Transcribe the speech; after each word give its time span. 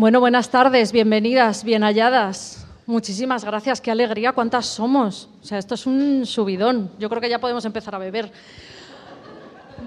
Bueno, 0.00 0.18
buenas 0.18 0.48
tardes, 0.48 0.92
bienvenidas, 0.92 1.62
bien 1.62 1.82
halladas. 1.82 2.66
Muchísimas 2.86 3.44
gracias, 3.44 3.82
qué 3.82 3.90
alegría, 3.90 4.32
cuántas 4.32 4.64
somos. 4.64 5.28
O 5.42 5.44
sea, 5.44 5.58
esto 5.58 5.74
es 5.74 5.84
un 5.84 6.24
subidón. 6.24 6.90
Yo 6.98 7.10
creo 7.10 7.20
que 7.20 7.28
ya 7.28 7.38
podemos 7.38 7.66
empezar 7.66 7.94
a 7.94 7.98
beber. 7.98 8.32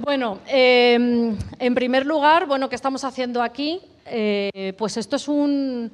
Bueno, 0.04 0.38
em, 0.46 1.36
en 1.58 1.74
primer 1.74 2.06
lugar, 2.06 2.46
bueno, 2.46 2.70
¿qué 2.70 2.76
estamos 2.76 3.04
haciendo 3.04 3.42
aquí? 3.42 3.82
Eh, 4.06 4.76
pues 4.78 4.98
esto 4.98 5.16
es 5.16 5.28
un, 5.28 5.92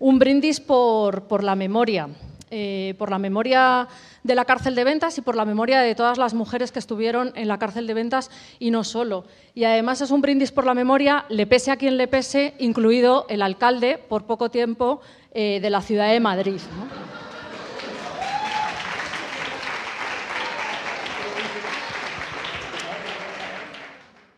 brindis 0.00 0.58
por, 0.58 1.44
la 1.44 1.54
memoria, 1.54 2.08
eh, 2.50 2.94
por 2.98 3.10
la 3.10 3.18
memoria 3.18 3.88
de 4.22 4.34
la 4.34 4.44
cárcel 4.44 4.74
de 4.74 4.84
ventas 4.84 5.16
y 5.18 5.20
por 5.20 5.36
la 5.36 5.44
memoria 5.44 5.80
de 5.80 5.94
todas 5.94 6.18
las 6.18 6.34
mujeres 6.34 6.72
que 6.72 6.78
estuvieron 6.78 7.32
en 7.36 7.48
la 7.48 7.58
cárcel 7.58 7.86
de 7.86 7.94
ventas 7.94 8.30
y 8.58 8.70
no 8.70 8.84
solo. 8.84 9.24
Y 9.54 9.64
además 9.64 10.00
es 10.00 10.10
un 10.10 10.20
brindis 10.20 10.52
por 10.52 10.66
la 10.66 10.74
memoria, 10.74 11.24
le 11.28 11.46
pese 11.46 11.70
a 11.70 11.76
quien 11.76 11.96
le 11.96 12.08
pese, 12.08 12.54
incluido 12.58 13.26
el 13.28 13.42
alcalde, 13.42 13.98
por 13.98 14.24
poco 14.24 14.50
tiempo, 14.50 15.00
eh, 15.32 15.60
de 15.62 15.70
la 15.70 15.80
ciudad 15.80 16.08
de 16.08 16.20
Madrid. 16.20 16.60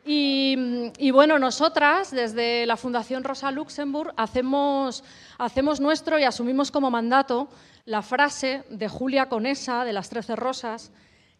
Y, 0.04 1.10
bueno, 1.10 1.38
nosotras 1.38 2.10
desde 2.10 2.66
la 2.66 2.76
Fundación 2.76 3.24
Rosa 3.24 3.50
Luxemburg 3.50 4.12
hacemos, 4.16 5.04
hacemos 5.38 5.80
nuestro 5.80 6.18
y 6.18 6.24
asumimos 6.24 6.70
como 6.70 6.90
mandato 6.90 7.48
la 7.84 8.02
frase 8.02 8.64
de 8.70 8.88
Julia 8.88 9.28
Conesa 9.28 9.84
de 9.84 9.92
las 9.92 10.08
Trece 10.08 10.36
Rosas, 10.36 10.92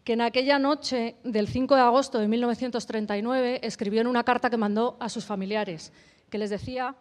que 0.04 0.14
en 0.14 0.20
aquella 0.20 0.58
noche 0.58 1.16
del 1.22 1.48
5 1.48 1.74
de 1.74 1.80
agosto 1.80 2.18
de 2.18 2.28
1939 2.28 3.60
escribió 3.62 4.00
en 4.00 4.06
una 4.06 4.24
carta 4.24 4.50
que 4.50 4.56
mandó 4.56 4.96
a 4.98 5.08
sus 5.08 5.24
familiares, 5.24 5.92
que 6.30 6.38
les 6.38 6.50
decía 6.50 6.96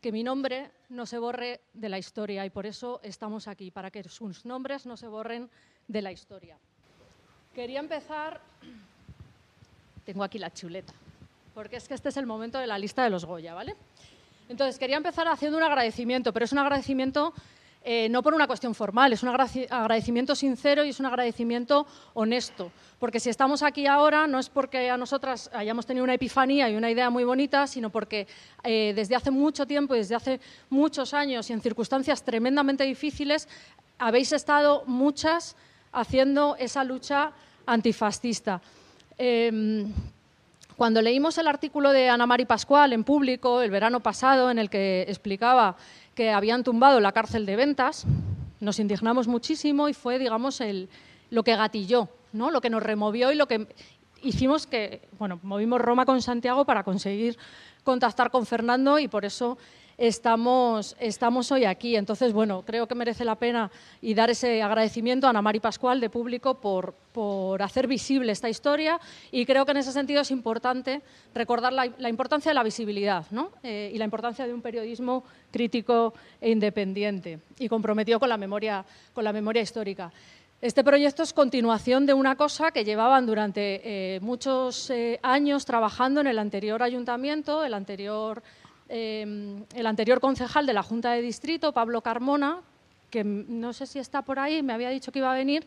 que 0.00 0.12
mi 0.12 0.22
nombre 0.22 0.70
no 0.88 1.04
se 1.04 1.18
borre 1.18 1.60
de 1.74 1.88
la 1.90 1.98
historia 1.98 2.46
y 2.46 2.50
por 2.50 2.64
eso 2.64 3.00
estamos 3.02 3.48
aquí, 3.48 3.70
para 3.70 3.90
que 3.90 4.02
sus 4.04 4.46
nombres 4.46 4.86
no 4.86 4.96
se 4.96 5.08
borren 5.08 5.50
de 5.88 6.02
la 6.02 6.12
historia. 6.12 6.56
Quería 7.54 7.80
empezar 7.80 8.40
tengo 10.04 10.24
aquí 10.24 10.38
la 10.38 10.52
chuleta, 10.52 10.92
porque 11.54 11.76
es 11.76 11.86
que 11.86 11.94
este 11.94 12.08
es 12.08 12.16
el 12.16 12.26
momento 12.26 12.58
de 12.58 12.66
la 12.66 12.78
lista 12.78 13.04
de 13.04 13.10
los 13.10 13.24
Goya, 13.24 13.54
¿vale? 13.54 13.76
Entonces, 14.48 14.78
quería 14.78 14.96
empezar 14.96 15.28
haciendo 15.28 15.56
un 15.56 15.62
agradecimiento, 15.62 16.32
pero 16.32 16.44
es 16.44 16.52
un 16.52 16.58
agradecimiento 16.58 17.32
eh, 17.82 18.08
no 18.10 18.22
por 18.22 18.34
una 18.34 18.46
cuestión 18.46 18.74
formal, 18.74 19.12
es 19.12 19.22
un 19.22 19.30
agradecimiento 19.30 20.34
sincero 20.34 20.84
y 20.84 20.90
es 20.90 21.00
un 21.00 21.06
agradecimiento 21.06 21.86
honesto. 22.12 22.70
Porque 22.98 23.20
si 23.20 23.30
estamos 23.30 23.62
aquí 23.62 23.86
ahora 23.86 24.26
no 24.26 24.38
es 24.38 24.50
porque 24.50 24.90
a 24.90 24.98
nosotras 24.98 25.50
hayamos 25.54 25.86
tenido 25.86 26.04
una 26.04 26.12
epifanía 26.12 26.68
y 26.68 26.76
una 26.76 26.90
idea 26.90 27.08
muy 27.08 27.24
bonita, 27.24 27.66
sino 27.66 27.88
porque 27.88 28.26
eh, 28.62 28.92
desde 28.94 29.16
hace 29.16 29.30
mucho 29.30 29.66
tiempo 29.66 29.94
y 29.94 29.98
desde 29.98 30.14
hace 30.14 30.40
muchos 30.68 31.14
años 31.14 31.48
y 31.48 31.54
en 31.54 31.62
circunstancias 31.62 32.22
tremendamente 32.22 32.84
difíciles 32.84 33.48
habéis 33.98 34.32
estado 34.32 34.82
muchas 34.86 35.56
haciendo 35.92 36.56
esa 36.56 36.84
lucha 36.84 37.32
antifascista. 37.64 38.60
Em, 39.16 39.90
cuando 40.76 41.02
leímos 41.02 41.36
el 41.38 41.46
artículo 41.46 41.92
de 41.92 42.08
Ana 42.08 42.26
Mari 42.26 42.46
Pascual 42.46 42.92
en 42.92 43.04
público 43.04 43.60
el 43.60 43.70
verano 43.70 44.00
pasado, 44.00 44.50
en 44.50 44.58
el 44.58 44.70
que 44.70 45.04
explicaba 45.08 45.76
que 46.20 46.30
habían 46.32 46.64
tumbado 46.64 47.00
la 47.00 47.12
cárcel 47.12 47.46
de 47.46 47.56
ventas, 47.56 48.04
nos 48.60 48.78
indignamos 48.78 49.26
muchísimo 49.26 49.88
y 49.88 49.94
fue, 49.94 50.18
digamos, 50.18 50.60
el, 50.60 50.90
lo 51.30 51.42
que 51.42 51.56
gatilló, 51.56 52.10
¿no? 52.34 52.50
lo 52.50 52.60
que 52.60 52.68
nos 52.68 52.82
removió 52.82 53.32
y 53.32 53.36
lo 53.36 53.48
que 53.48 53.66
hicimos 54.20 54.66
que, 54.66 55.08
bueno, 55.18 55.40
movimos 55.42 55.80
Roma 55.80 56.04
con 56.04 56.20
Santiago 56.20 56.66
para 56.66 56.84
conseguir 56.84 57.38
contactar 57.84 58.30
con 58.30 58.44
Fernando 58.44 58.98
y 58.98 59.08
por 59.08 59.24
eso 59.24 59.56
estamos, 60.00 60.96
estamos 60.98 61.52
hoy 61.52 61.66
aquí. 61.66 61.94
Entonces, 61.94 62.32
bueno, 62.32 62.62
creo 62.66 62.88
que 62.88 62.94
merece 62.94 63.24
la 63.24 63.36
pena 63.36 63.70
y 64.00 64.14
dar 64.14 64.30
ese 64.30 64.62
agradecimiento 64.62 65.26
a 65.26 65.30
Ana 65.30 65.42
Mari 65.42 65.60
Pascual 65.60 66.00
de 66.00 66.08
público 66.08 66.54
por, 66.54 66.94
por 67.12 67.62
hacer 67.62 67.86
visible 67.86 68.32
esta 68.32 68.48
historia 68.48 68.98
y 69.30 69.44
creo 69.44 69.66
que 69.66 69.72
en 69.72 69.76
ese 69.76 69.92
sentido 69.92 70.22
es 70.22 70.30
importante 70.30 71.02
recordar 71.34 71.72
la, 71.72 72.08
importancia 72.08 72.50
de 72.50 72.54
la 72.54 72.62
visibilidad 72.62 73.26
¿no? 73.30 73.50
Eh, 73.62 73.92
y 73.94 73.98
la 73.98 74.06
importancia 74.06 74.46
de 74.46 74.54
un 74.54 74.62
periodismo 74.62 75.22
crítico 75.50 76.14
e 76.40 76.50
independiente 76.50 77.40
y 77.58 77.68
comprometido 77.68 78.18
con 78.18 78.30
la 78.30 78.38
memoria, 78.38 78.84
con 79.12 79.22
la 79.22 79.32
memoria 79.32 79.60
histórica. 79.60 80.10
Este 80.62 80.84
proyecto 80.84 81.22
es 81.22 81.32
continuación 81.32 82.04
de 82.04 82.12
una 82.12 82.36
cosa 82.36 82.70
que 82.70 82.84
llevaban 82.84 83.24
durante 83.24 83.80
eh, 83.82 84.20
muchos 84.20 84.90
eh, 84.90 85.18
años 85.22 85.64
trabajando 85.64 86.20
en 86.20 86.26
el 86.26 86.38
anterior 86.38 86.82
ayuntamiento, 86.82 87.64
el 87.64 87.72
anterior 87.72 88.42
Em, 88.92 89.64
el 89.76 89.86
anterior 89.86 90.18
concejal 90.18 90.66
de 90.66 90.72
la 90.72 90.82
Junta 90.82 91.12
de 91.12 91.22
Distrito, 91.22 91.72
Pablo 91.72 92.00
Carmona, 92.00 92.58
que 93.08 93.22
no 93.22 93.72
sé 93.72 93.86
si 93.86 94.00
está 94.00 94.22
por 94.22 94.40
ahí, 94.40 94.64
me 94.64 94.72
había 94.72 94.90
dicho 94.90 95.12
que 95.12 95.20
iba 95.20 95.30
a 95.30 95.36
venir. 95.36 95.64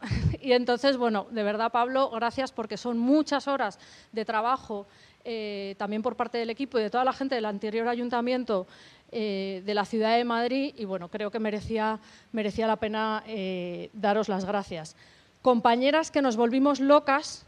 Y 0.42 0.52
entonces, 0.52 0.98
bueno, 0.98 1.26
de 1.30 1.42
verdad, 1.42 1.72
Pablo, 1.72 2.10
gracias 2.10 2.52
porque 2.52 2.76
son 2.76 2.98
muchas 2.98 3.48
horas 3.48 3.78
de 4.12 4.24
trabajo 4.24 4.86
eh, 5.24 5.74
también 5.78 6.02
por 6.02 6.14
parte 6.14 6.38
del 6.38 6.50
equipo 6.50 6.78
y 6.78 6.82
de 6.82 6.90
toda 6.90 7.02
la 7.02 7.14
gente 7.14 7.34
del 7.34 7.46
anterior 7.46 7.88
ayuntamiento 7.88 8.66
eh, 9.10 9.62
de 9.64 9.74
la 9.74 9.84
ciudad 9.84 10.16
de 10.16 10.24
Madrid 10.24 10.74
y 10.76 10.84
bueno, 10.84 11.08
creo 11.08 11.30
que 11.30 11.40
merecía, 11.40 11.98
merecía 12.30 12.66
la 12.66 12.76
pena 12.76 13.24
eh, 13.26 13.90
daros 13.94 14.28
las 14.28 14.44
gracias. 14.44 14.94
Compañeras 15.42 16.10
que 16.10 16.22
nos 16.22 16.36
volvimos 16.36 16.78
locas 16.78 17.46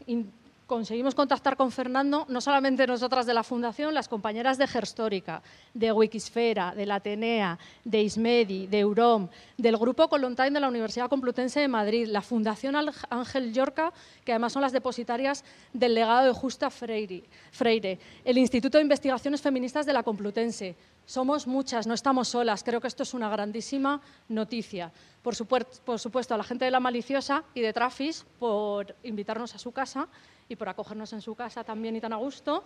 conseguimos 0.69 1.15
contactar 1.15 1.57
con 1.57 1.71
Fernando, 1.71 2.25
no 2.29 2.39
solamente 2.39 2.85
nosotras 2.85 3.25
de 3.25 3.33
la 3.33 3.43
Fundación, 3.43 3.93
las 3.93 4.07
compañeras 4.07 4.59
de 4.59 4.67
Gerstórica, 4.67 5.41
de 5.73 5.91
Wikisfera, 5.91 6.75
de 6.75 6.85
la 6.85 6.95
Atenea, 6.95 7.57
de 7.83 8.03
Ismedi, 8.03 8.67
de 8.67 8.79
Eurom, 8.79 9.27
del 9.57 9.77
Grupo 9.77 10.07
Colontine 10.07 10.51
de 10.51 10.59
la 10.59 10.69
Universidad 10.69 11.09
Complutense 11.09 11.59
de 11.59 11.67
Madrid, 11.67 12.07
la 12.07 12.21
Fundación 12.21 12.75
Ángel 13.09 13.51
Llorca, 13.51 13.91
que 14.23 14.31
además 14.31 14.53
son 14.53 14.61
las 14.61 14.71
depositarias 14.71 15.43
del 15.73 15.95
legado 15.95 16.27
de 16.27 16.33
Justa 16.33 16.69
Freire, 16.69 17.99
el 18.23 18.37
Instituto 18.37 18.77
de 18.77 18.83
Investigaciones 18.83 19.41
Feministas 19.41 19.87
de 19.87 19.93
la 19.93 20.03
Complutense. 20.03 20.75
Somos 21.09 21.47
muchas, 21.47 21.87
no 21.87 21.95
estamos 21.95 22.27
solas. 22.27 22.63
Creo 22.63 22.79
que 22.79 22.87
esto 22.87 23.01
es 23.01 23.15
una 23.15 23.29
grandísima 23.29 23.99
noticia. 24.27 24.91
Por 25.23 25.33
supuesto, 25.33 26.35
a 26.35 26.37
la 26.37 26.43
gente 26.43 26.65
de 26.65 26.69
La 26.69 26.79
Maliciosa 26.79 27.43
y 27.55 27.61
de 27.61 27.73
Trafis 27.73 28.27
por 28.37 28.95
invitarnos 29.01 29.55
a 29.55 29.57
su 29.57 29.71
casa 29.71 30.07
y 30.47 30.55
por 30.55 30.69
acogernos 30.69 31.11
en 31.13 31.21
su 31.21 31.33
casa 31.33 31.63
también 31.63 31.95
y 31.95 31.99
tan 31.99 32.13
a 32.13 32.17
gusto. 32.17 32.63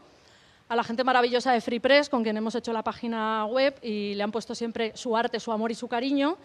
A 0.67 0.75
la 0.75 0.83
gente 0.83 1.05
maravillosa 1.05 1.53
de 1.53 1.61
Free 1.61 1.79
Press, 1.79 2.09
con 2.09 2.21
quien 2.21 2.35
hemos 2.35 2.53
hecho 2.53 2.73
la 2.73 2.83
página 2.83 3.45
web 3.45 3.79
y 3.81 4.13
le 4.15 4.23
han 4.23 4.33
puesto 4.33 4.53
siempre 4.53 4.91
su 4.93 5.15
arte, 5.15 5.39
su 5.39 5.53
amor 5.53 5.71
y 5.71 5.75
su 5.75 5.87
cariño. 5.87 6.37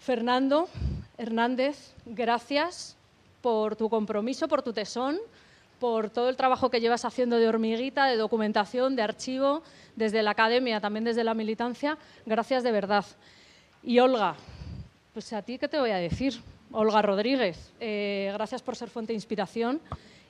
Fernando 0.00 0.68
Hernández, 1.16 1.94
gracias 2.06 2.96
por 3.40 3.76
tu 3.76 3.88
compromiso, 3.88 4.48
por 4.48 4.62
tu 4.62 4.72
tesón, 4.72 5.20
por 5.78 6.10
todo 6.10 6.28
el 6.28 6.36
trabajo 6.36 6.70
que 6.70 6.80
llevas 6.80 7.04
haciendo 7.04 7.36
de 7.36 7.48
hormiguita, 7.48 8.06
de 8.06 8.16
documentación, 8.16 8.96
de 8.96 9.02
archivo, 9.02 9.62
desde 9.94 10.22
la 10.22 10.30
academia, 10.30 10.80
también 10.80 11.04
desde 11.04 11.24
la 11.24 11.34
militancia. 11.34 11.98
Gracias 12.24 12.62
de 12.62 12.72
verdad. 12.72 13.04
Y 13.82 13.98
Olga, 13.98 14.36
pues 15.12 15.32
a 15.32 15.42
ti, 15.42 15.58
¿qué 15.58 15.68
te 15.68 15.78
voy 15.78 15.90
a 15.90 15.96
decir? 15.96 16.40
Olga 16.72 17.00
Rodríguez, 17.02 17.72
eh, 17.80 18.30
gracias 18.34 18.62
por 18.62 18.76
ser 18.76 18.90
fuente 18.90 19.12
de 19.12 19.16
inspiración 19.16 19.80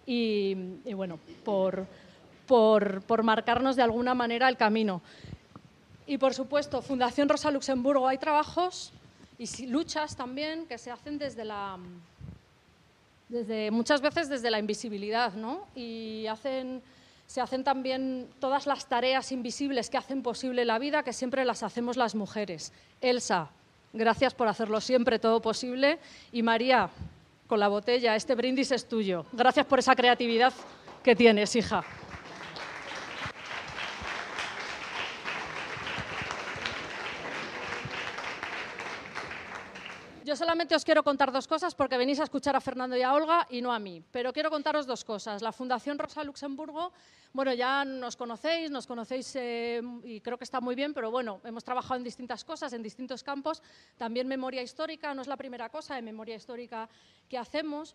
y, 0.05 0.55
bueno, 0.95 1.19
por, 1.45 1.87
por, 2.47 3.23
marcarnos 3.23 3.75
de 3.77 3.83
alguna 3.83 4.15
manera 4.15 4.49
el 4.49 4.57
camino. 4.57 5.01
Y 6.07 6.19
por 6.19 6.34
supuesto, 6.34 6.83
Fundación 6.83 7.28
Rosa 7.28 7.51
Luxemburgo, 7.51 8.07
hay 8.07 8.19
trabajos 8.19 8.93
y 9.39 9.67
luchas 9.67 10.17
también 10.17 10.67
que 10.67 10.78
se 10.78 10.91
hacen 10.91 11.19
desde 11.19 11.45
la, 11.45 11.78
desde, 13.29 13.71
muchas 13.71 14.01
veces 14.01 14.29
desde 14.29 14.51
la 14.51 14.59
invisibilidad, 14.59 15.33
¿no? 15.35 15.67
Y 15.75 16.27
hacen, 16.27 16.83
se 17.27 17.41
hacen 17.41 17.65
también 17.65 18.29
todas 18.39 18.67
las 18.67 18.87
tareas 18.87 19.33
invisibles 19.33 19.91
que 19.91 19.97
hacen 19.97 20.23
posible 20.23 20.65
la 20.65 20.78
vida, 20.78 21.03
que 21.03 21.13
siempre 21.13 21.45
las 21.45 21.63
hacemos 21.63 21.97
las 21.97 22.15
mujeres. 22.15 22.73
Elsa, 23.01 23.51
Gracias 23.97 24.34
por 24.34 24.47
hacerlo 24.47 24.78
siempre 24.83 25.19
todo 25.19 25.41
posible. 25.41 25.99
Y 26.31 26.43
María, 26.43 26.91
con 27.47 27.59
la 27.59 27.69
botella, 27.69 28.15
este 28.15 28.34
brindis 28.34 28.71
es 28.71 28.87
tuyo. 28.87 29.25
Gracias 29.33 29.65
por 29.65 29.79
esa 29.79 29.97
creatividad 29.97 30.53
que 31.03 31.17
tienes, 31.17 31.57
hija. 31.57 31.83
Yo 40.27 40.34
solamente 40.34 40.75
os 40.75 40.84
quiero 40.84 41.05
contar 41.05 41.31
dos 41.31 41.47
cosas 41.47 41.77
porque 41.78 41.97
venís 41.97 42.19
a 42.19 42.25
escuchar 42.25 42.57
a 42.57 42.61
Fernando 42.61 42.97
y 42.97 43.03
a 43.03 43.15
Olga 43.15 43.47
y 43.49 43.63
no 43.63 43.73
a 43.73 43.78
mí. 43.78 44.03
Pero 44.11 44.33
quiero 44.33 44.51
contaros 44.51 44.84
dos 44.84 45.05
cosas. 45.05 45.41
La 45.41 45.53
Fundación 45.53 46.01
Rosa 46.01 46.25
Luxemburgo, 46.25 46.93
bueno, 47.33 47.55
ya 47.55 47.84
nos 47.84 48.17
conocéis, 48.17 48.69
nos 48.73 48.89
conocéis 48.89 49.37
eh, 49.37 49.81
y 50.03 50.21
creo 50.21 50.37
que 50.37 50.43
está 50.43 50.61
muy 50.61 50.75
bien, 50.75 50.93
pero 50.93 51.13
bueno, 51.13 51.41
hemos 51.45 51.63
trabajado 51.63 51.95
en 51.95 52.03
distintas 52.03 52.45
cosas, 52.45 52.73
en 52.73 52.83
distintos 52.83 53.23
campos. 53.23 53.63
También 53.97 54.27
memoria 54.27 54.63
histórica, 54.63 55.15
no 55.15 55.23
es 55.23 55.28
la 55.28 55.37
primera 55.37 55.69
cosa 55.69 55.95
de 55.95 56.03
memoria 56.03 56.34
histórica 56.34 56.89
que 57.29 57.39
hacemos. 57.39 57.95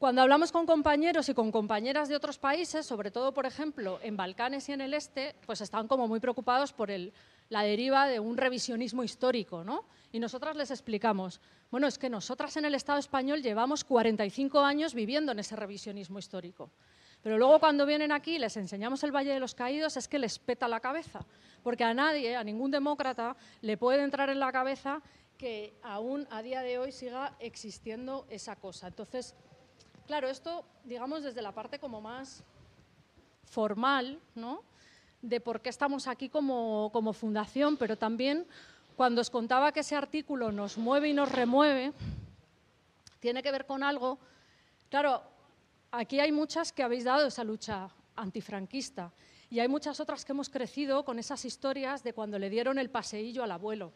Cuando 0.00 0.22
hablamos 0.22 0.50
con 0.50 0.64
compañeros 0.64 1.28
y 1.28 1.34
con 1.34 1.52
compañeras 1.52 2.08
de 2.08 2.16
otros 2.16 2.38
países, 2.38 2.86
sobre 2.86 3.10
todo, 3.10 3.34
por 3.34 3.44
ejemplo, 3.44 4.00
en 4.02 4.16
Balcanes 4.16 4.66
y 4.70 4.72
en 4.72 4.80
el 4.80 4.94
Este, 4.94 5.34
pues 5.44 5.60
están 5.60 5.88
como 5.88 6.08
muy 6.08 6.20
preocupados 6.20 6.72
por 6.72 6.88
la 7.50 7.62
deriva 7.62 8.06
de 8.06 8.18
un 8.18 8.38
revisionismo 8.38 9.04
histórico, 9.04 9.62
¿no? 9.62 9.84
Y 10.10 10.18
nosotras 10.18 10.56
les 10.56 10.70
explicamos, 10.70 11.42
bueno, 11.70 11.86
es 11.86 11.98
que 11.98 12.08
nosotras 12.08 12.56
en 12.56 12.64
el 12.64 12.74
Estado 12.74 12.98
español 12.98 13.42
llevamos 13.42 13.84
45 13.84 14.60
años 14.60 14.94
viviendo 14.94 15.32
en 15.32 15.40
ese 15.40 15.54
revisionismo 15.54 16.18
histórico. 16.18 16.70
Pero 17.22 17.36
luego 17.36 17.60
cuando 17.60 17.84
vienen 17.84 18.10
aquí 18.10 18.36
y 18.36 18.38
les 18.38 18.56
enseñamos 18.56 19.04
el 19.04 19.14
Valle 19.14 19.34
de 19.34 19.40
los 19.40 19.54
Caídos 19.54 19.98
es 19.98 20.08
que 20.08 20.18
les 20.18 20.38
peta 20.38 20.66
la 20.66 20.80
cabeza, 20.80 21.26
porque 21.62 21.84
a 21.84 21.92
nadie, 21.92 22.36
a 22.36 22.42
ningún 22.42 22.70
demócrata, 22.70 23.36
le 23.60 23.76
puede 23.76 24.02
entrar 24.02 24.30
en 24.30 24.40
la 24.40 24.50
cabeza 24.50 25.02
que 25.36 25.74
aún 25.82 26.26
a 26.30 26.40
día 26.40 26.62
de 26.62 26.78
hoy 26.78 26.90
siga 26.90 27.36
existiendo 27.38 28.26
esa 28.30 28.56
cosa. 28.56 28.88
Entonces, 28.88 29.34
Claro, 30.10 30.28
esto, 30.28 30.64
digamos, 30.82 31.22
desde 31.22 31.40
la 31.40 31.52
parte 31.52 31.78
como 31.78 32.00
más 32.00 32.42
formal, 33.44 34.18
¿no? 34.34 34.64
de 35.22 35.40
por 35.40 35.60
qué 35.60 35.68
estamos 35.68 36.08
aquí 36.08 36.28
como, 36.28 36.90
como 36.92 37.12
fundación, 37.12 37.76
pero 37.76 37.96
también 37.96 38.44
cuando 38.96 39.20
os 39.20 39.30
contaba 39.30 39.70
que 39.70 39.78
ese 39.86 39.94
artículo 39.94 40.50
nos 40.50 40.76
mueve 40.78 41.10
y 41.10 41.12
nos 41.12 41.30
remueve, 41.30 41.92
tiene 43.20 43.40
que 43.40 43.52
ver 43.52 43.66
con 43.66 43.84
algo. 43.84 44.18
Claro, 44.88 45.22
aquí 45.92 46.18
hay 46.18 46.32
muchas 46.32 46.72
que 46.72 46.82
habéis 46.82 47.04
dado 47.04 47.28
esa 47.28 47.44
lucha 47.44 47.88
antifranquista 48.16 49.12
y 49.48 49.60
hay 49.60 49.68
muchas 49.68 50.00
otras 50.00 50.24
que 50.24 50.32
hemos 50.32 50.50
crecido 50.50 51.04
con 51.04 51.20
esas 51.20 51.44
historias 51.44 52.02
de 52.02 52.14
cuando 52.14 52.36
le 52.36 52.50
dieron 52.50 52.80
el 52.80 52.90
paseillo 52.90 53.44
al 53.44 53.52
abuelo. 53.52 53.92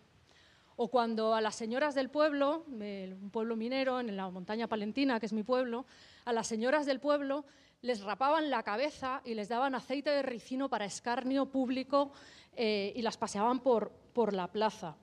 O 0.77 0.89
cuando 0.89 1.35
a 1.35 1.41
las 1.41 1.55
señoras 1.55 1.95
del 1.95 2.11
pueblo, 2.11 2.65
un 2.67 3.31
pueblo 3.31 3.57
minero 3.57 4.01
en 4.01 4.17
la 4.17 4.29
montaña 4.31 4.67
palentina, 4.67 5.21
que 5.21 5.27
es 5.27 5.33
mi 5.33 5.43
pueblo, 5.43 5.87
a 6.25 6.33
las 6.33 6.47
señoras 6.47 6.87
del 6.87 7.01
pueblo 7.01 7.45
les 7.85 8.01
rapaban 8.01 8.49
la 8.49 8.63
cabeza 8.63 9.21
y 9.27 9.35
les 9.35 9.51
daban 9.51 9.75
aceite 9.75 10.09
de 10.09 10.23
ricino 10.23 10.71
para 10.71 10.87
escarnio 10.87 11.47
público 11.47 12.13
eh, 12.57 12.95
y 12.97 13.03
las 13.03 13.19
paseaban 13.19 13.61
por, 13.61 13.91
por 14.15 14.33
la 14.33 14.51
plaza. 14.51 14.97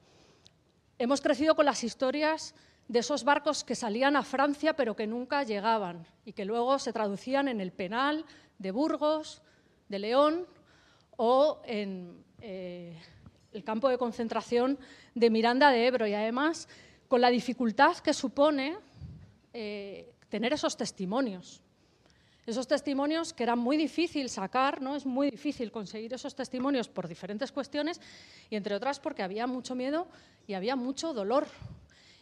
Hemos 0.98 1.22
crecido 1.22 1.56
con 1.56 1.66
las 1.66 1.84
historias 1.84 2.56
de 2.88 3.00
esos 3.00 3.24
barcos 3.24 3.64
que 3.64 3.76
salían 3.76 4.16
a 4.16 4.24
Francia 4.24 4.76
pero 4.76 4.96
que 4.96 5.06
nunca 5.06 5.44
llegaban 5.44 6.08
y 6.26 6.34
que 6.34 6.44
luego 6.44 6.80
se 6.80 6.92
traducían 6.92 7.48
en 7.48 7.62
el 7.62 7.72
penal 7.72 8.26
de 8.58 8.72
Burgos, 8.72 9.44
de 9.88 10.00
León 10.00 10.48
o 11.18 11.62
en 11.66 12.26
eh, 12.40 13.00
el 13.54 13.64
campo 13.64 13.90
de 13.90 13.98
concentración 13.98 14.80
de 15.16 15.30
Miranda 15.30 15.72
de 15.72 15.88
Ebro 15.88 16.08
y 16.08 16.14
además 16.14 16.68
con 17.08 17.22
la 17.22 17.30
dificultad 17.30 17.98
que 17.98 18.14
supone 18.14 18.78
eh, 19.54 20.14
tener 20.30 20.54
esos 20.54 20.78
testimonios. 20.78 21.62
Esos 22.46 22.68
testimonios 22.68 23.34
que 23.34 23.44
eran 23.44 23.60
muy 23.60 23.78
difícil 23.78 24.30
sacar, 24.30 24.82
¿no? 24.82 24.96
es 24.96 25.06
muy 25.06 25.30
difícil 25.30 25.72
conseguir 25.72 26.14
esos 26.14 26.34
testimonios 26.34 26.90
por 26.90 27.08
diferentes 27.08 27.52
cuestiones 27.52 28.02
y 28.50 28.56
entre 28.56 28.76
otras 28.76 29.00
porque 29.00 29.24
había 29.24 29.46
mucho 29.46 29.76
miedo 29.76 30.08
y 30.48 30.54
había 30.54 30.76
mucho 30.76 31.14
dolor. 31.14 31.48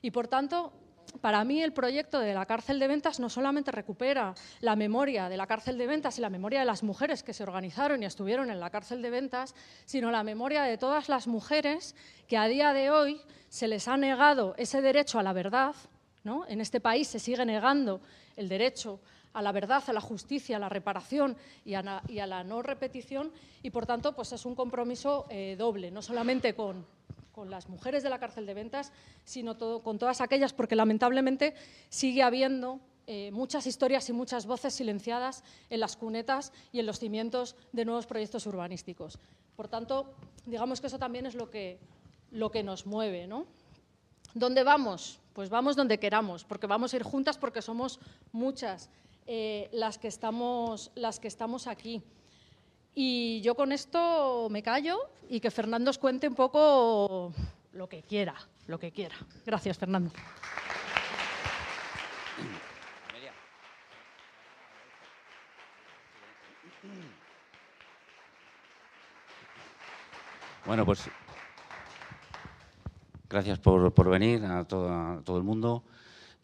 Y 0.02 0.12
por 0.12 0.28
tanto, 0.28 0.74
para 1.22 1.44
mí 1.44 1.62
el 1.62 1.74
proyecto 1.74 2.20
de 2.20 2.34
la 2.34 2.46
cárcel 2.46 2.80
de 2.80 2.88
ventas 2.88 3.20
no 3.20 3.30
solamente 3.30 3.72
recupera 3.72 4.34
la 4.62 4.76
memoria 4.76 5.30
de 5.30 5.38
la 5.38 5.48
cárcel 5.48 5.78
de 5.78 5.88
ventas 5.88 6.18
y 6.18 6.22
la 6.22 6.30
memoria 6.30 6.60
de 6.60 6.66
las 6.66 6.84
mujeres 6.84 7.24
que 7.24 7.34
se 7.34 7.44
organizaron 7.44 8.02
y 8.02 8.06
estuvieron 8.06 8.50
en 8.50 8.60
la 8.60 8.70
cárcel 8.70 9.02
de 9.02 9.10
ventas, 9.10 9.56
sino 9.86 10.12
la 10.12 10.24
memoria 10.24 10.64
de 10.64 10.78
todas 10.78 11.10
las 11.10 11.28
mujeres 11.28 11.96
que 12.28 12.38
a 12.38 12.48
día 12.48 12.74
de 12.74 12.90
hoy 12.90 13.22
se 13.50 13.68
les 13.68 13.88
ha 13.88 13.98
negado 13.98 14.56
ese 14.58 14.82
derecho 14.82 15.20
a 15.20 15.24
la 15.24 15.34
verdad. 15.34 15.76
¿no? 16.24 16.46
En 16.48 16.62
este 16.62 16.80
país 16.80 17.08
se 17.08 17.20
sigue 17.20 17.46
negando 17.46 18.02
el 18.36 18.50
derecho 18.50 19.00
a 19.34 19.42
la 19.42 19.52
verdad, 19.52 19.84
a 19.88 19.94
la 19.94 20.02
justicia, 20.02 20.58
a 20.58 20.60
la 20.60 20.70
reparación 20.70 21.38
y 21.66 21.74
a 21.76 21.82
la, 21.82 22.44
no 22.44 22.62
repetición 22.62 23.32
y, 23.62 23.70
por 23.70 23.86
tanto, 23.86 24.16
pues 24.16 24.32
es 24.32 24.46
un 24.46 24.56
compromiso 24.56 25.26
eh, 25.30 25.56
doble, 25.58 25.92
no 25.92 26.02
solamente 26.02 26.56
con 26.56 26.86
con 27.40 27.50
las 27.50 27.70
mujeres 27.70 28.04
de 28.04 28.10
la 28.10 28.20
cárcel 28.20 28.46
de 28.46 28.54
ventas, 28.54 28.92
sino 29.24 29.58
con 29.82 29.98
todas 29.98 30.20
aquellas, 30.20 30.52
porque 30.52 30.76
lamentablemente 30.76 31.56
sigue 31.88 32.22
habiendo 32.22 32.82
eh, 33.08 33.32
muchas 33.32 33.66
historias 33.66 34.10
y 34.10 34.12
muchas 34.12 34.46
voces 34.46 34.74
silenciadas 34.74 35.46
en 35.70 35.80
las 35.80 35.96
cunetas 35.96 36.52
y 36.74 36.82
en 36.82 36.86
los 36.86 37.00
cimientos 37.00 37.56
de 37.72 37.86
nuevos 37.86 38.08
proyectos 38.08 38.46
urbanísticos. 38.46 39.20
Por 39.56 39.70
tanto, 39.70 40.14
digamos 40.46 40.82
que 40.82 40.88
eso 40.88 41.00
también 41.00 41.28
es 41.28 41.36
lo 41.36 41.50
que, 41.50 41.80
lo 42.32 42.52
que 42.52 42.62
nos 42.62 42.86
mueve. 42.86 43.26
¿no? 43.26 43.46
¿Dónde 44.34 44.66
vamos? 44.66 45.22
Pues 45.32 45.50
vamos 45.50 45.78
donde 45.78 45.98
queramos, 45.98 46.44
porque 46.44 46.68
vamos 46.68 46.92
a 46.92 46.98
ir 46.98 47.04
juntas 47.04 47.38
porque 47.38 47.62
somos 47.62 48.02
muchas 48.34 48.90
eh, 49.28 49.70
las, 49.72 49.98
que 49.98 50.10
estamos, 50.10 50.92
las 50.94 51.22
que 51.22 51.30
estamos 51.30 51.68
aquí. 51.68 52.04
Y 53.02 53.40
yo 53.40 53.56
con 53.56 53.72
esto 53.72 54.50
me 54.52 54.62
callo 54.62 55.00
y 55.30 55.40
que 55.40 55.52
Fernando 55.52 55.90
os 55.90 55.98
cuente 55.98 56.28
un 56.28 56.36
poco 56.36 57.32
lo 57.72 57.88
que 57.88 58.04
quiera, 58.04 58.36
lo 58.68 58.78
que 58.78 58.92
quiera. 58.92 59.16
Gracias, 59.46 59.78
Fernando. 59.78 60.12
Bueno, 70.66 70.86
pues 70.86 71.10
gracias 73.30 73.60
por, 73.60 74.10
venir 74.10 74.44
a 74.44 74.66
todo, 74.66 74.92
a 74.92 75.22
todo, 75.24 75.38
el 75.38 75.44
mundo. 75.44 75.86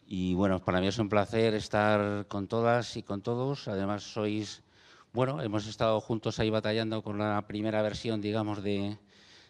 Y 0.06 0.32
bueno, 0.32 0.64
para 0.64 0.80
mí 0.80 0.86
es 0.86 0.98
un 0.98 1.10
placer 1.10 1.52
estar 1.52 2.26
con 2.28 2.48
todas 2.48 2.96
y 2.96 3.02
con 3.02 3.20
todos. 3.20 3.68
Además, 3.68 4.04
sois 4.04 4.62
bueno, 5.16 5.40
hemos 5.40 5.66
estado 5.66 5.98
juntos 6.02 6.38
ahí 6.38 6.50
batallando 6.50 7.02
con 7.02 7.16
la 7.16 7.42
primera 7.48 7.80
versión, 7.80 8.20
digamos, 8.20 8.62
de, 8.62 8.98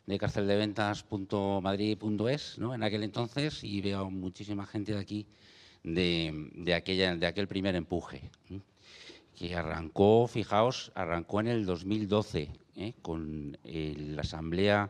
de 0.07 0.17
carceldeventas.madrid.es, 0.17 2.59
¿no? 2.59 2.73
En 2.73 2.85
aquel 2.85 3.03
entonces, 3.03 3.65
y 3.65 3.81
veo 3.81 4.09
muchísima 4.09 4.65
gente 4.65 4.95
de 4.95 5.01
aquí 5.01 5.27
de, 5.83 6.73
aquella, 6.73 7.17
de 7.17 7.27
aquel 7.27 7.49
primer 7.49 7.75
empuje, 7.75 8.31
que 9.35 9.57
arrancó, 9.57 10.29
fijaos, 10.29 10.93
arrancó 10.95 11.41
en 11.41 11.49
el 11.49 11.67
2012, 11.67 12.49
¿eh? 12.77 12.93
con 13.03 13.59
la 13.65 14.21
asamblea 14.21 14.89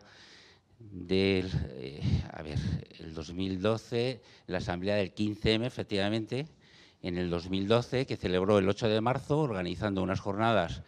del, 0.79 1.51
eh, 1.71 2.03
a 2.35 2.43
ver, 2.43 2.59
el 2.99 3.15
2012, 3.15 4.21
la 4.47 4.59
asamblea 4.59 4.97
del 4.97 5.15
15M, 5.15 5.65
efectivamente, 5.65 6.47
en 7.03 7.19
el 7.19 7.31
2012, 7.31 8.07
que 8.07 8.17
celebró 8.17 8.59
el 8.59 8.69
8 8.69 8.89
de 8.89 9.01
marzo, 9.01 9.41
organizando 9.41 10.03
unas 10.03 10.21
jornadas 10.21 10.83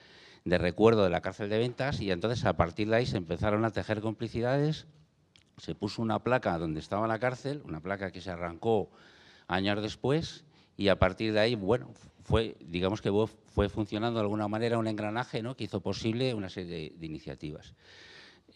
de 0.44 0.58
recuerdo 0.58 1.04
de 1.04 1.10
la 1.10 1.20
cárcel 1.20 1.48
de 1.48 1.58
ventas, 1.58 2.00
y 2.00 2.10
entonces 2.10 2.44
a 2.44 2.56
partir 2.56 2.88
de 2.88 2.96
ahí 2.96 3.06
se 3.06 3.16
empezaron 3.16 3.64
a 3.64 3.70
tejer 3.70 4.00
complicidades, 4.00 4.86
se 5.58 5.74
puso 5.74 6.02
una 6.02 6.20
placa 6.20 6.56
donde 6.58 6.80
estaba 6.80 7.06
la 7.06 7.18
cárcel, 7.18 7.62
una 7.64 7.80
placa 7.80 8.10
que 8.10 8.20
se 8.20 8.30
arrancó 8.30 8.90
años 9.46 9.82
después, 9.82 10.44
y 10.76 10.88
a 10.88 10.98
partir 10.98 11.32
de 11.32 11.40
ahí, 11.40 11.54
bueno, 11.56 11.90
fue, 12.22 12.56
digamos 12.60 13.00
que 13.00 13.10
fue 13.46 13.68
funcionando 13.68 14.20
de 14.20 14.24
alguna 14.24 14.48
manera 14.48 14.78
un 14.78 14.86
engranaje 14.86 15.42
¿no? 15.42 15.56
que 15.56 15.64
hizo 15.64 15.80
posible 15.80 16.34
una 16.34 16.48
serie 16.48 16.94
de, 16.96 17.06
iniciativas. 17.06 17.74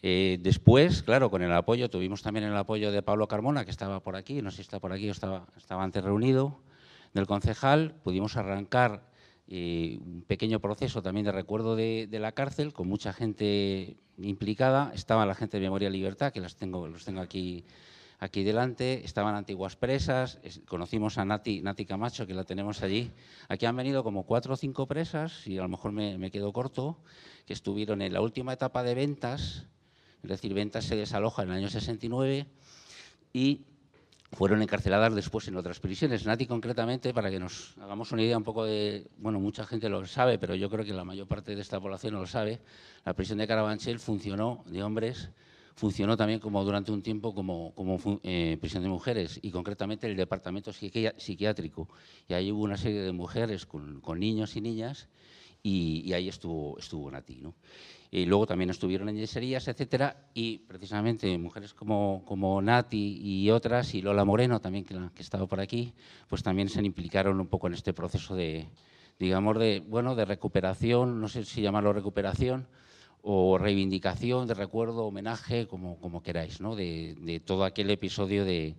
Eh, 0.01 0.37
después, 0.41 1.03
claro, 1.03 1.29
con 1.29 1.41
el 1.41 1.51
apoyo, 1.51 1.89
tuvimos 1.89 2.21
también 2.21 2.45
el 2.45 2.55
apoyo 2.55 2.91
de 2.91 3.01
Pablo 3.01 3.27
Carmona, 3.27 3.65
que 3.65 3.71
estaba 3.71 3.99
por 4.01 4.15
aquí, 4.15 4.41
no 4.41 4.51
sé 4.51 4.57
si 4.57 4.61
está 4.63 4.79
por 4.79 4.93
aquí 4.93 5.09
o 5.09 5.11
estaba, 5.11 5.47
estaba 5.57 5.83
antes 5.83 6.03
reunido, 6.03 6.59
del 7.13 7.27
concejal, 7.27 7.95
pudimos 8.03 8.37
arrancar 8.37 9.07
eh, 9.47 9.99
un 10.01 10.23
pequeño 10.23 10.59
proceso 10.59 11.01
también 11.01 11.25
de 11.25 11.31
recuerdo 11.31 11.75
de, 11.75 12.07
la 12.11 12.31
cárcel 12.31 12.73
con 12.73 12.87
mucha 12.87 13.13
gente 13.13 13.97
implicada. 14.17 14.91
Estaba 14.93 15.25
la 15.25 15.35
gente 15.35 15.57
de 15.57 15.63
Memoria 15.63 15.89
Libertad, 15.89 16.31
que 16.31 16.39
las 16.39 16.55
tengo, 16.55 16.87
los 16.87 17.05
tengo 17.05 17.21
aquí, 17.21 17.65
aquí 18.19 18.43
delante. 18.43 19.05
Estaban 19.05 19.35
antiguas 19.35 19.75
presas. 19.75 20.39
Conocimos 20.67 21.17
a 21.17 21.25
Nati, 21.25 21.61
Nati 21.61 21.85
Camacho, 21.85 22.25
que 22.25 22.33
la 22.33 22.45
tenemos 22.45 22.81
allí. 22.81 23.11
Aquí 23.49 23.65
han 23.65 23.75
venido 23.75 24.03
como 24.03 24.25
cuatro 24.25 24.53
o 24.53 24.57
cinco 24.57 24.87
presas, 24.87 25.45
y 25.45 25.57
a 25.57 25.61
lo 25.61 25.69
mejor 25.69 25.91
me, 25.91 26.17
me 26.17 26.31
quedo 26.31 26.51
corto, 26.53 26.97
que 27.45 27.53
estuvieron 27.53 28.01
en 28.01 28.13
la 28.13 28.21
última 28.21 28.53
etapa 28.53 28.81
de 28.81 28.95
ventas. 28.95 29.67
Es 30.23 30.29
decir, 30.29 30.53
ventas 30.53 30.85
se 30.85 30.95
desaloja 30.95 31.43
en 31.43 31.49
el 31.49 31.55
año 31.57 31.69
69 31.69 32.47
y 33.33 33.65
fueron 34.33 34.61
encarceladas 34.61 35.13
después 35.15 35.47
en 35.47 35.55
otras 35.55 35.79
prisiones. 35.79 36.25
Nati, 36.25 36.45
concretamente, 36.45 37.13
para 37.13 37.29
que 37.29 37.39
nos 37.39 37.75
hagamos 37.79 38.11
una 38.11 38.23
idea 38.23 38.37
un 38.37 38.43
poco 38.43 38.65
de, 38.65 39.07
bueno, 39.17 39.39
mucha 39.39 39.65
gente 39.65 39.89
lo 39.89 40.05
sabe, 40.05 40.39
pero 40.39 40.55
yo 40.55 40.69
creo 40.69 40.83
que 40.83 40.93
la 40.93 41.03
mayor 41.03 41.27
parte 41.27 41.55
de 41.55 41.61
esta 41.61 41.79
población 41.79 42.13
no 42.13 42.19
lo 42.19 42.27
sabe, 42.27 42.59
la 43.05 43.13
prisión 43.13 43.37
de 43.37 43.47
Carabanchel 43.47 43.99
funcionó, 43.99 44.63
de 44.65 44.83
hombres, 44.83 45.29
funcionó 45.75 46.17
también 46.17 46.39
como 46.39 46.63
durante 46.63 46.91
un 46.91 47.01
tiempo 47.01 47.33
como, 47.33 47.73
como 47.75 47.97
eh, 48.23 48.57
prisión 48.59 48.83
de 48.83 48.89
mujeres 48.89 49.39
y 49.41 49.51
concretamente 49.51 50.07
el 50.07 50.15
departamento 50.15 50.71
psiquiátrico. 50.71 51.89
Y 52.27 52.33
ahí 52.33 52.51
hubo 52.51 52.63
una 52.63 52.77
serie 52.77 53.01
de 53.01 53.11
mujeres 53.11 53.65
con, 53.65 54.01
con 54.01 54.19
niños 54.19 54.55
y 54.55 54.61
niñas 54.61 55.07
y, 55.63 56.11
ahí 56.11 56.27
estuvo, 56.27 56.77
estuvo 56.77 57.09
Nati. 57.09 57.39
¿no? 57.41 57.55
Y 58.11 58.25
luego 58.25 58.45
también 58.45 58.69
estuvieron 58.69 59.09
en 59.09 59.15
yeserías, 59.15 59.67
etcétera, 59.67 60.27
y 60.33 60.59
precisamente 60.59 61.35
mujeres 61.37 61.73
como, 61.73 62.23
como 62.25 62.61
Nati 62.61 63.19
y 63.23 63.49
otras, 63.49 63.95
y 63.95 64.01
Lola 64.01 64.25
Moreno 64.25 64.59
también, 64.59 64.83
que, 64.83 64.95
que 65.15 65.21
estaba 65.21 65.47
por 65.47 65.61
aquí, 65.61 65.93
pues 66.27 66.43
también 66.43 66.69
se 66.69 66.81
implicaron 66.81 67.39
un 67.39 67.47
poco 67.47 67.67
en 67.67 67.73
este 67.73 67.93
proceso 67.93 68.35
de, 68.35 68.67
digamos, 69.17 69.57
de, 69.57 69.81
bueno, 69.87 70.15
de 70.15 70.25
recuperación, 70.25 71.21
no 71.21 71.29
sé 71.29 71.45
si 71.45 71.61
llamarlo 71.61 71.93
recuperación, 71.93 72.67
o 73.25 73.57
reivindicación, 73.57 74.47
de 74.47 74.53
recuerdo, 74.53 75.05
homenaje, 75.05 75.65
como, 75.67 75.97
como 76.01 76.21
queráis, 76.21 76.59
¿no? 76.59 76.75
de, 76.75 77.15
de 77.21 77.39
todo 77.39 77.63
aquel 77.63 77.89
episodio 77.89 78.43
de, 78.43 78.75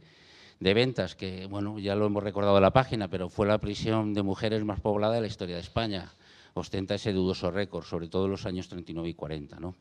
de 0.60 0.74
ventas, 0.74 1.16
que 1.16 1.46
bueno, 1.46 1.78
ya 1.78 1.94
lo 1.94 2.04
hemos 2.04 2.22
recordado 2.22 2.58
en 2.58 2.62
la 2.62 2.72
página, 2.72 3.08
pero 3.08 3.30
fue 3.30 3.46
la 3.46 3.56
prisión 3.56 4.12
de 4.12 4.22
mujeres 4.22 4.62
más 4.62 4.80
poblada 4.80 5.14
de 5.14 5.22
la 5.22 5.26
historia 5.28 5.54
de 5.54 5.62
España 5.62 6.12
ostenta 6.54 6.94
ese 6.94 7.12
dudoso 7.12 7.50
récord, 7.50 7.84
sobre 7.84 8.08
todo 8.08 8.24
en 8.24 8.32
los 8.32 8.46
años 8.46 8.68
39 8.68 9.08
y 9.08 9.14
40. 9.14 9.60
¿no? 9.60 9.74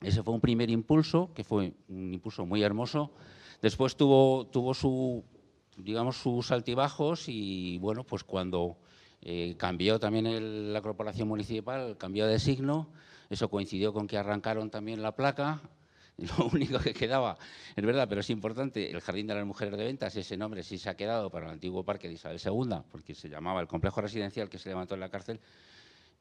Ese 0.00 0.22
fue 0.22 0.34
un 0.34 0.40
primer 0.40 0.70
impulso, 0.70 1.30
que 1.34 1.44
fue 1.44 1.72
un 1.88 2.14
impulso 2.14 2.44
muy 2.44 2.62
hermoso. 2.62 3.12
Después 3.62 3.96
tuvo, 3.96 4.46
tuvo 4.46 4.74
su, 4.74 5.24
digamos, 5.76 6.16
sus 6.16 6.50
altibajos 6.50 7.28
y, 7.28 7.78
bueno, 7.78 8.04
pues 8.04 8.24
cuando 8.24 8.78
eh, 9.22 9.54
cambió 9.58 10.00
también 10.00 10.72
la 10.72 10.80
corporación 10.80 11.28
municipal, 11.28 11.96
cambió 11.98 12.26
de 12.26 12.38
signo, 12.38 12.88
eso 13.28 13.48
coincidió 13.48 13.92
con 13.92 14.06
que 14.06 14.16
arrancaron 14.16 14.70
también 14.70 15.02
la 15.02 15.14
placa, 15.14 15.60
lo 16.38 16.46
único 16.46 16.78
que 16.78 16.92
quedaba, 16.92 17.36
es 17.74 17.84
verdad, 17.84 18.08
pero 18.08 18.20
es 18.20 18.30
importante, 18.30 18.90
el 18.90 19.00
Jardín 19.00 19.26
de 19.26 19.34
las 19.34 19.46
Mujeres 19.46 19.76
de 19.76 19.84
Ventas, 19.84 20.14
ese 20.16 20.36
nombre 20.36 20.62
sí 20.62 20.78
se 20.78 20.90
ha 20.90 20.94
quedado 20.94 21.30
para 21.30 21.46
el 21.46 21.52
antiguo 21.52 21.84
parque 21.84 22.08
de 22.08 22.14
Isabel 22.14 22.40
II, 22.44 22.82
porque 22.90 23.14
se 23.14 23.28
llamaba 23.28 23.60
el 23.60 23.66
complejo 23.66 24.00
residencial 24.00 24.48
que 24.48 24.58
se 24.58 24.68
levantó 24.68 24.94
en 24.94 25.00
la 25.00 25.08
cárcel, 25.08 25.40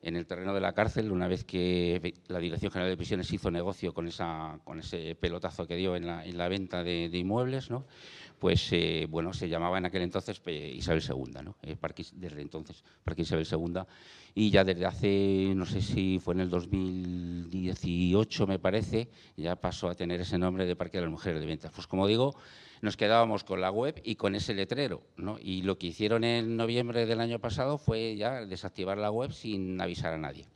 en 0.02 0.16
el 0.16 0.26
terreno 0.26 0.54
de 0.54 0.62
la 0.62 0.74
cárcel, 0.74 1.12
una 1.12 1.28
vez 1.28 1.44
que 1.44 2.14
la 2.28 2.40
Dirección 2.40 2.72
General 2.72 2.90
de 2.90 2.98
Prisiones 2.98 3.32
hizo 3.34 3.52
negocio 3.52 3.94
con, 3.94 4.08
esa, 4.08 4.58
con 4.64 4.80
ese 4.80 5.16
pelotazo 5.16 5.68
que 5.68 5.76
dio 5.76 5.96
en 5.96 6.08
la, 6.08 6.26
en 6.26 6.38
la 6.38 6.48
venta 6.48 6.84
de, 6.84 7.10
de 7.10 7.18
inmuebles, 7.18 7.70
¿no? 7.70 7.86
Pues 8.40 8.70
eh, 8.72 9.06
bueno, 9.10 9.34
se 9.34 9.50
llamaba 9.50 9.78
en 9.78 9.86
aquel 9.86 10.02
entonces 10.02 10.42
eh, 10.46 10.74
Isabel 10.76 11.04
II, 11.08 11.44
¿no? 11.44 11.58
Eh, 11.62 11.76
parque, 11.76 12.06
desde 12.14 12.42
entonces 12.42 12.84
Parque 13.04 13.24
Isabel 13.24 13.48
II, 13.50 13.82
y 14.34 14.50
ya 14.50 14.64
desde 14.64 14.86
hace, 14.86 15.54
no 15.56 15.66
sé 15.66 15.82
si 15.82 16.20
fue 16.20 16.34
en 16.34 16.40
el 16.40 16.50
2018, 16.50 18.48
me 18.48 18.60
parece, 18.60 19.10
ya 19.36 19.56
pasó 19.56 19.90
a 19.90 19.96
tener 19.96 20.22
ese 20.22 20.38
nombre 20.38 20.66
de 20.66 20.76
Parque 20.76 20.98
de 20.98 21.04
las 21.04 21.12
Mujeres 21.12 21.42
de 21.42 21.48
Ventas. 21.48 21.72
Pues 21.74 21.88
como 21.88 22.08
digo, 22.08 22.36
nos 22.82 22.96
quedábamos 22.96 23.44
con 23.44 23.62
la 23.62 23.72
web 23.72 24.02
y 24.04 24.16
con 24.16 24.36
ese 24.36 24.54
letrero, 24.54 25.04
¿no? 25.18 25.38
Y 25.42 25.64
lo 25.64 25.78
que 25.78 25.88
hicieron 25.88 26.24
en 26.24 26.56
noviembre 26.56 27.06
del 27.06 27.20
año 27.20 27.40
pasado 27.40 27.78
fue 27.78 28.16
ya 28.16 28.46
desactivar 28.46 28.98
la 28.98 29.12
web 29.12 29.32
sin 29.32 29.80
avisar 29.82 30.14
a 30.14 30.18
nadie. 30.18 30.48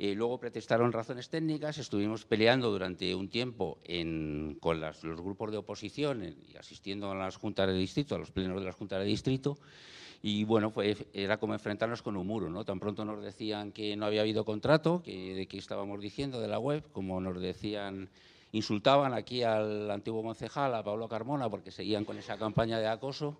Luego 0.00 0.38
pretestaron 0.38 0.92
razones 0.92 1.28
técnicas, 1.28 1.76
estuvimos 1.78 2.24
peleando 2.24 2.70
durante 2.70 3.16
un 3.16 3.28
tiempo 3.28 3.78
con 4.60 4.80
los 4.80 5.02
grupos 5.02 5.50
de 5.50 5.56
oposición 5.56 6.36
y 6.46 6.56
asistiendo 6.56 7.10
a 7.10 7.16
las 7.16 7.36
juntas 7.36 7.66
de 7.66 7.74
distrito, 7.74 8.14
a 8.14 8.18
los 8.18 8.30
plenos 8.30 8.60
de 8.60 8.66
las 8.66 8.76
juntas 8.76 9.00
de 9.00 9.06
distrito, 9.06 9.58
y 10.22 10.44
bueno, 10.44 10.72
era 11.12 11.38
como 11.38 11.54
enfrentarnos 11.54 12.02
con 12.02 12.16
un 12.16 12.26
muro, 12.26 12.48
¿no? 12.48 12.64
Tan 12.64 12.78
pronto 12.78 13.04
nos 13.04 13.22
decían 13.22 13.72
que 13.72 13.96
no 13.96 14.06
había 14.06 14.20
habido 14.20 14.44
contrato, 14.44 15.02
que, 15.02 15.34
de 15.34 15.46
qué 15.46 15.58
estábamos 15.58 16.00
diciendo 16.00 16.40
de 16.40 16.48
la 16.48 16.60
web, 16.60 16.84
como 16.92 17.20
nos 17.20 17.40
decían, 17.40 18.08
insultaban 18.52 19.14
aquí 19.14 19.42
al 19.42 19.90
antiguo 19.90 20.22
concejal, 20.22 20.74
a 20.74 20.84
Pablo 20.84 21.08
Carmona, 21.08 21.50
porque 21.50 21.72
seguían 21.72 22.04
con 22.04 22.18
esa 22.18 22.38
campaña 22.38 22.78
de 22.78 22.86
acoso, 22.86 23.38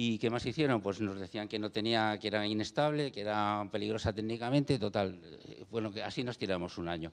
¿Y 0.00 0.16
qué 0.20 0.30
más 0.30 0.46
hicieron? 0.46 0.80
Pues 0.80 1.00
nos 1.00 1.18
decían 1.18 1.48
que 1.48 1.58
no 1.58 1.72
tenía, 1.72 2.16
que 2.20 2.28
era 2.28 2.46
inestable, 2.46 3.10
que 3.10 3.22
era 3.22 3.68
peligrosa 3.72 4.12
técnicamente, 4.12 4.78
total. 4.78 5.20
Eh, 5.24 5.64
bueno, 5.72 5.90
que 5.90 6.04
así 6.04 6.22
nos 6.22 6.38
tiramos 6.38 6.78
un 6.78 6.88
año. 6.88 7.10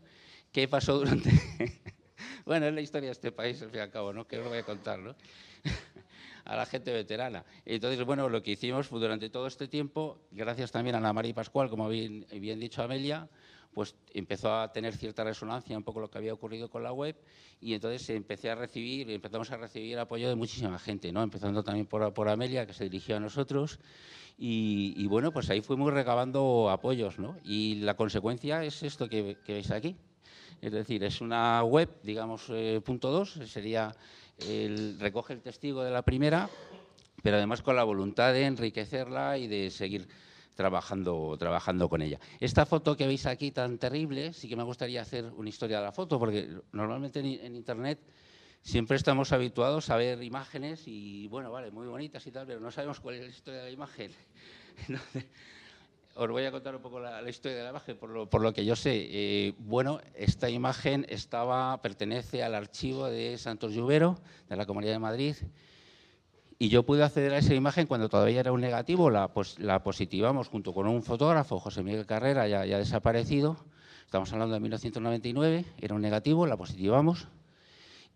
¿Qué 0.52 0.68
pasó 0.68 1.00
durante...? 1.00 1.32
bueno, 2.46 2.68
es 2.68 2.74
la 2.76 2.82
historia 2.82 3.08
de 3.08 3.14
este 3.14 3.32
país, 3.32 3.60
al 3.64 3.72
fin 3.72 3.80
y 3.80 3.82
al 3.82 3.90
cabo, 3.90 4.14
¿no? 4.14 4.28
Que 4.28 4.38
os 4.38 4.48
voy 4.48 4.60
a 4.60 4.64
contar, 4.64 5.00
¿no? 5.00 5.16
a 6.46 6.56
la 6.56 6.68
gente 6.68 6.94
veterana. 6.94 7.44
Entonces, 7.66 8.06
bueno, 8.06 8.30
lo 8.30 8.44
que 8.44 8.52
hicimos 8.52 8.86
fue 8.86 9.00
durante 9.00 9.32
todo 9.32 9.48
este 9.48 9.68
tiempo, 9.68 10.20
gracias 10.30 10.72
también 10.72 10.94
a 10.94 11.00
Ana 11.00 11.12
María 11.12 11.34
Pascual, 11.34 11.72
como 11.72 11.90
bien, 11.90 12.28
bien 12.34 12.60
dicho 12.60 12.84
Amelia, 12.84 13.28
pues 13.76 13.94
empezó 14.14 14.56
a 14.56 14.72
tener 14.72 14.96
cierta 14.96 15.24
resonancia 15.24 15.78
un 15.78 15.84
poco 15.84 16.00
lo 16.00 16.10
que 16.10 16.18
había 16.18 16.34
ocurrido 16.34 16.70
con 16.70 16.82
la 16.82 16.94
web 16.94 17.16
y 17.62 17.74
entonces 17.74 18.10
empecé 18.10 18.50
a 18.50 18.56
recibir, 18.56 19.12
empezamos 19.12 19.52
a 19.52 19.58
recibir 19.58 20.00
apoyo 20.00 20.30
de 20.30 20.36
muchísima 20.36 20.80
gente, 20.80 21.12
¿no? 21.12 21.22
empezando 21.22 21.62
también 21.62 21.86
por, 21.86 22.14
por 22.14 22.30
Amelia, 22.30 22.66
que 22.66 22.74
se 22.74 22.86
dirigió 22.86 23.18
a 23.18 23.20
nosotros, 23.20 23.80
y, 24.38 25.08
bueno, 25.08 25.32
pues 25.32 25.50
ahí 25.50 25.62
fuimos 25.62 25.94
recabando 25.94 26.70
apoyos, 26.70 27.20
¿no? 27.20 27.38
Y 27.44 27.76
la 27.76 27.96
consecuencia 27.96 28.66
es 28.66 28.84
esto 28.84 29.08
que, 29.08 29.38
veis 29.48 29.72
aquí. 29.72 29.96
Es 30.62 30.74
decir, 30.74 31.04
es 31.06 31.22
una 31.22 31.64
web, 31.64 31.90
digamos, 32.04 32.48
eh, 32.50 32.82
punto 32.84 33.12
dos, 33.12 33.40
sería, 33.46 33.96
el, 34.40 35.00
recoge 35.00 35.34
el 35.34 35.42
testigo 35.42 35.84
de 35.84 35.92
la 35.92 36.02
primera, 36.02 36.50
pero 37.24 37.38
además 37.38 37.62
con 37.62 37.78
la 37.78 37.84
voluntad 37.84 38.34
de 38.34 38.46
enriquecerla 38.46 39.38
y 39.38 39.48
de 39.48 39.70
seguir 39.70 40.08
trabajando, 40.56 41.36
trabajando 41.38 41.88
con 41.90 42.02
ella. 42.02 42.20
Esta 42.40 42.66
foto 42.66 42.98
que 42.98 43.06
veis 43.06 43.26
aquí 43.26 43.52
tan 43.52 43.78
terrible, 43.78 44.34
sí 44.34 44.50
que 44.50 44.56
me 44.56 44.64
gustaría 44.64 45.02
hacer 45.02 45.26
una 45.36 45.50
historia 45.50 45.78
de 45.78 45.84
la 45.84 45.92
foto, 45.92 46.18
porque 46.18 46.50
normalmente 46.72 47.20
en, 47.20 47.56
Internet 47.56 48.00
siempre 48.62 48.98
estamos 48.98 49.32
habituados 49.32 49.90
a 49.90 49.98
ver 49.98 50.24
imágenes 50.24 50.84
y, 50.88 51.28
bueno, 51.28 51.52
vale, 51.52 51.72
muy 51.72 51.88
bonitas 51.88 52.26
y 52.26 52.32
tal, 52.32 52.48
pero 52.48 52.60
no 52.60 52.72
sabemos 52.72 53.00
cuál 53.00 53.16
es 53.16 53.22
la 53.22 53.30
historia 53.30 53.60
de 53.60 53.66
la 53.66 53.72
imagen. 53.72 54.12
os 56.16 56.30
voy 56.30 56.46
a 56.46 56.52
contar 56.52 56.76
un 56.76 56.82
poco 56.82 57.00
la, 57.00 57.30
historia 57.30 57.58
de 57.58 57.64
la 57.64 57.70
imagen, 57.72 57.98
por 57.98 58.10
lo, 58.10 58.30
por 58.30 58.42
lo 58.42 58.54
que 58.54 58.64
yo 58.64 58.76
sé. 58.76 59.08
Eh, 59.10 59.54
bueno, 59.60 60.00
esta 60.16 60.50
imagen 60.50 61.06
estaba, 61.10 61.82
pertenece 61.82 62.44
al 62.44 62.56
archivo 62.56 63.08
de 63.08 63.38
Santos 63.38 63.74
Lluvero, 63.74 64.18
de 64.48 64.56
la 64.56 64.66
Comunidad 64.66 64.94
de 64.94 65.00
Madrid, 65.00 65.36
y 66.58 66.70
yo 66.70 66.84
pude 66.84 67.04
acceder 67.04 67.34
a 67.34 67.38
esa 67.40 67.54
imagen 67.54 67.88
cuando 67.88 68.10
todavía 68.10 68.40
era 68.40 68.52
un 68.52 68.62
negativo, 68.62 69.10
la, 69.10 69.30
pues, 69.30 69.60
la 69.60 69.84
positivamos 69.84 70.48
junto 70.48 70.74
con 70.74 70.88
un 70.88 71.04
fotógrafo, 71.04 71.60
José 71.60 71.84
Miguel 71.84 72.06
Carrera, 72.06 72.48
ya, 72.48 72.66
ya 72.66 72.78
desaparecido, 72.78 73.58
estamos 74.06 74.32
hablando 74.34 74.54
de 74.54 74.62
1999, 74.62 75.66
era 75.82 75.96
un 75.96 76.02
negativo, 76.02 76.48
la 76.48 76.58
positivamos 76.58 77.28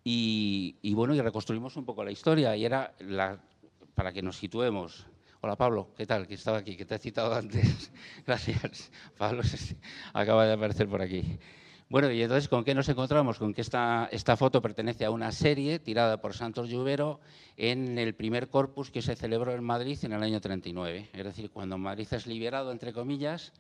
y, 0.04 0.78
y, 0.82 0.94
bueno, 0.94 1.14
y 1.16 1.22
reconstruimos 1.22 1.76
un 1.76 1.86
poco 1.86 2.04
la 2.04 2.12
historia 2.12 2.56
y 2.56 2.66
era, 2.66 2.94
la, 3.00 3.40
para 3.96 4.14
que 4.14 4.22
nos 4.22 4.38
situemos, 4.38 5.06
Hola 5.42 5.56
Pablo, 5.56 5.94
¿qué 5.96 6.06
tal? 6.06 6.28
Que 6.28 6.34
estaba 6.34 6.58
aquí, 6.58 6.76
que 6.76 6.84
te 6.84 6.96
he 6.96 7.00
citado 7.00 7.34
antes. 7.34 7.94
Gracias. 8.28 8.92
Pablo 9.18 9.42
acaba 10.14 10.46
de 10.46 10.52
aparecer 10.52 10.90
por 10.90 11.02
aquí. 11.02 11.40
Bueno, 11.90 12.12
y 12.12 12.22
entonces, 12.22 12.48
¿con 12.48 12.64
qué 12.64 12.76
nos 12.76 12.88
encontramos? 12.88 13.40
Con 13.40 13.52
que 13.52 13.62
esta, 13.62 14.08
esta 14.12 14.38
foto 14.38 14.62
pertenece 14.62 15.06
a 15.06 15.12
una 15.12 15.32
serie 15.32 15.80
tirada 15.80 16.22
por 16.22 16.36
Santos 16.36 16.70
Lluvero 16.70 17.20
en 17.58 17.98
el 17.98 18.14
primer 18.14 18.48
corpus 18.48 18.92
que 18.92 19.02
se 19.02 19.16
celebró 19.16 19.54
en 19.54 19.64
Madrid 19.64 19.98
en 20.04 20.14
el 20.14 20.22
año 20.22 20.40
39. 20.40 21.10
Es 21.12 21.24
decir, 21.24 21.50
cuando 21.50 21.80
Madrid 21.80 22.08
es 22.12 22.28
liberado, 22.28 22.72
entre 22.72 22.94
comillas, 22.94 23.54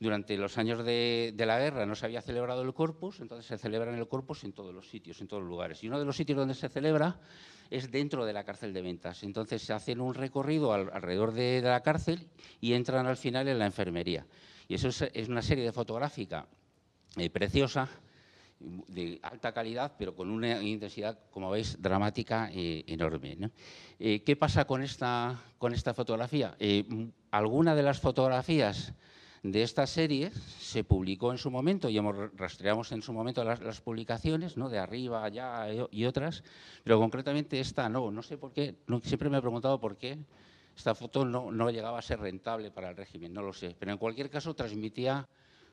durante 0.00 0.36
los 0.36 0.58
años 0.58 0.84
de, 0.84 1.32
la 1.38 1.60
guerra 1.60 1.86
no 1.86 1.94
se 1.94 2.04
había 2.04 2.20
celebrado 2.20 2.62
el 2.62 2.74
corpus, 2.74 3.20
entonces 3.20 3.46
se 3.46 3.56
celebra 3.56 3.92
en 3.92 3.98
el 4.00 4.08
corpus 4.08 4.42
en 4.42 4.52
todos 4.52 4.74
los 4.74 4.90
sitios, 4.90 5.20
en 5.20 5.28
todos 5.28 5.44
los 5.44 5.48
lugares. 5.48 5.84
Y 5.84 5.86
uno 5.86 6.00
de 6.00 6.04
los 6.04 6.16
sitios 6.16 6.36
donde 6.36 6.54
se 6.54 6.68
celebra 6.68 7.20
es 7.70 7.92
dentro 7.92 8.26
de 8.26 8.32
la 8.32 8.42
cárcel 8.42 8.72
de 8.72 8.82
ventas. 8.82 9.22
Entonces 9.22 9.62
se 9.62 9.72
hacen 9.72 10.00
un 10.00 10.14
recorrido 10.14 10.72
alrededor 10.72 11.32
de, 11.32 11.62
la 11.62 11.80
cárcel 11.80 12.26
y 12.60 12.72
entran 12.72 13.06
al 13.06 13.16
final 13.16 13.46
en 13.46 13.60
la 13.60 13.66
enfermería. 13.66 14.26
Y 14.66 14.74
eso 14.74 14.88
es, 14.88 15.28
una 15.28 15.42
serie 15.42 15.64
de 15.64 15.72
fotográfica 15.72 16.48
eh, 17.16 17.30
preciosa, 17.30 17.88
de 18.58 19.18
alta 19.22 19.52
calidad, 19.52 19.92
pero 19.98 20.14
con 20.14 20.30
una 20.30 20.62
intensidad, 20.62 21.18
como 21.30 21.50
veis, 21.50 21.82
dramática 21.82 22.48
eh, 22.52 22.84
enorme. 22.86 23.50
Eh, 23.98 24.22
¿Qué 24.22 24.36
pasa 24.36 24.64
con 24.64 24.82
esta, 24.82 25.36
con 25.58 25.74
esta 25.74 25.94
fotografía? 25.94 26.56
alguna 27.30 27.74
de 27.74 27.82
las 27.82 28.00
fotografías 28.00 28.94
de 29.42 29.62
esta 29.62 29.86
serie 29.86 30.30
se 30.60 30.84
publicó 30.84 31.32
en 31.32 31.38
su 31.38 31.50
momento 31.50 31.88
y 31.88 31.98
hemos, 31.98 32.14
rastreamos 32.36 32.92
en 32.92 33.02
su 33.02 33.12
momento 33.12 33.42
las, 33.42 33.80
publicaciones, 33.80 34.56
¿no? 34.56 34.68
de 34.68 34.78
arriba, 34.78 35.24
allá 35.24 35.66
y 35.90 36.04
otras, 36.04 36.44
pero 36.84 36.98
concretamente 36.98 37.58
esta 37.58 37.88
no. 37.88 38.10
No 38.10 38.22
sé 38.22 38.38
por 38.38 38.52
qué, 38.52 38.76
siempre 39.02 39.28
me 39.28 39.38
he 39.38 39.40
preguntado 39.40 39.80
por 39.80 39.96
qué 39.96 40.18
esta 40.76 40.94
foto 40.94 41.24
no, 41.24 41.50
no 41.50 41.70
llegaba 41.70 41.98
a 41.98 42.02
ser 42.02 42.20
rentable 42.20 42.70
para 42.70 42.90
el 42.90 42.96
régimen, 42.96 43.32
no 43.32 43.42
lo 43.42 43.52
sé. 43.52 43.74
Pero 43.78 43.92
en 43.92 43.98
cualquier 43.98 44.30
caso 44.30 44.54
transmitía 44.54 45.28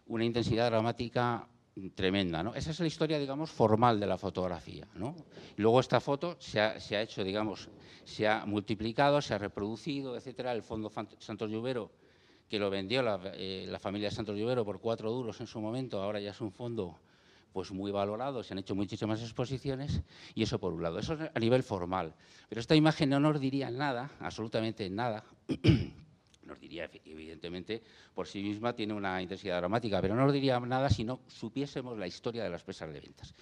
una 0.10 0.26
intensidad 0.26 0.70
dramática 0.70 1.48
tremenda. 1.96 2.44
¿no? 2.44 2.54
Esa 2.54 2.72
es 2.72 2.80
la 2.80 2.88
historia, 2.88 3.18
digamos, 3.18 3.50
formal 3.50 4.00
de 4.00 4.08
la 4.08 4.18
fotografía. 4.18 4.88
¿no? 4.96 5.16
Luego 5.56 5.80
esta 5.80 6.00
foto 6.02 6.36
se 6.40 6.60
ha, 6.60 7.02
hecho, 7.02 7.24
digamos, 7.24 7.70
se 8.04 8.28
ha 8.28 8.46
multiplicado, 8.46 9.22
se 9.22 9.34
ha 9.34 9.38
reproducido, 9.38 10.18
etcétera. 10.18 10.52
El 10.52 10.64
Fondo 10.64 10.92
Santos 11.20 11.50
Lluvero, 11.50 11.92
que 12.50 12.60
lo 12.60 12.70
vendió 12.70 13.02
la, 13.02 13.20
eh, 13.36 13.66
la, 13.70 13.80
familia 13.80 14.12
Santos 14.12 14.38
Lluvero 14.38 14.66
por 14.66 14.80
cuatro 14.80 15.12
duros 15.12 15.40
en 15.40 15.48
su 15.48 15.62
momento, 15.62 16.02
ahora 16.02 16.20
ya 16.20 16.32
es 16.32 16.42
un 16.42 16.52
fondo 16.52 16.98
pues 17.54 17.72
muy 17.72 17.92
valorado, 17.92 18.44
se 18.44 18.54
han 18.54 18.60
hecho 18.60 18.76
muchísimas 18.76 19.22
exposiciones 19.22 20.02
y 20.36 20.44
eso 20.44 20.60
por 20.60 20.74
un 20.74 20.84
lado. 20.84 21.00
Eso 21.00 21.18
a 21.34 21.40
nivel 21.40 21.64
formal. 21.64 22.14
Pero 22.48 22.62
esta 22.62 22.76
imagen 22.76 23.10
no 23.10 23.20
nos 23.20 23.40
diría 23.40 23.72
nada, 23.72 24.12
absolutamente 24.20 24.90
nada, 24.90 25.24
nos 26.50 26.60
diría, 26.60 26.90
evidentemente, 27.06 27.82
por 28.14 28.28
sí 28.28 28.42
misma 28.42 28.74
tiene 28.74 28.94
una 28.94 29.22
intensidad 29.22 29.58
dramática, 29.58 30.02
pero 30.02 30.16
no 30.16 30.26
nos 30.26 30.34
diría 30.34 30.60
nada 30.60 30.90
si 30.90 31.04
no 31.04 31.22
supiésemos 31.28 31.98
la 31.98 32.08
historia 32.08 32.44
de 32.44 32.50
las 32.50 32.64
presas 32.64 32.92
de 32.92 33.00
ventas. 33.00 33.34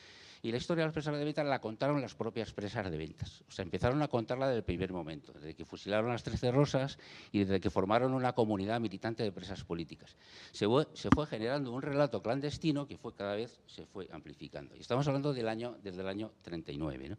Y 0.44 0.52
la 0.52 0.58
historia 0.58 0.84
de 0.84 0.88
las 0.90 0.94
presas 0.94 1.18
de 1.18 1.26
ventas 1.26 1.46
la 1.46 1.60
contaron 1.60 2.00
las 2.00 2.14
propias 2.14 2.54
presas 2.54 2.90
de 2.92 2.98
ventas. 2.98 3.44
O 3.50 3.52
sea, 3.52 3.64
empezaron 3.64 4.02
a 4.04 4.08
contarla 4.08 4.48
desde 4.48 4.60
el 4.60 4.64
primer 4.64 4.94
momento, 4.94 5.34
desde 5.34 5.56
que 5.56 5.66
fusilaron 5.66 6.12
las 6.12 6.24
Trece 6.24 6.52
Rosas 6.52 7.00
y 7.32 7.40
desde 7.40 7.60
que 7.60 7.70
formaron 7.70 8.14
una 8.14 8.34
comunidad 8.34 8.80
militante 8.80 9.24
de 9.24 9.32
presas 9.32 9.64
políticas. 9.64 10.16
Se 10.52 10.68
fue, 10.68 10.88
se 10.94 11.10
fue, 11.10 11.26
generando 11.26 11.72
un 11.72 11.82
relato 11.82 12.22
clandestino 12.22 12.88
que 12.88 12.98
fue 12.98 13.16
cada 13.16 13.36
vez 13.36 13.60
se 13.66 13.86
fue 13.88 14.08
amplificando. 14.12 14.76
Y 14.76 14.82
estamos 14.82 15.08
hablando 15.08 15.34
del 15.34 15.48
año, 15.48 15.76
desde 15.82 16.02
el 16.02 16.08
año 16.08 16.32
39. 16.44 17.10
¿no? 17.10 17.18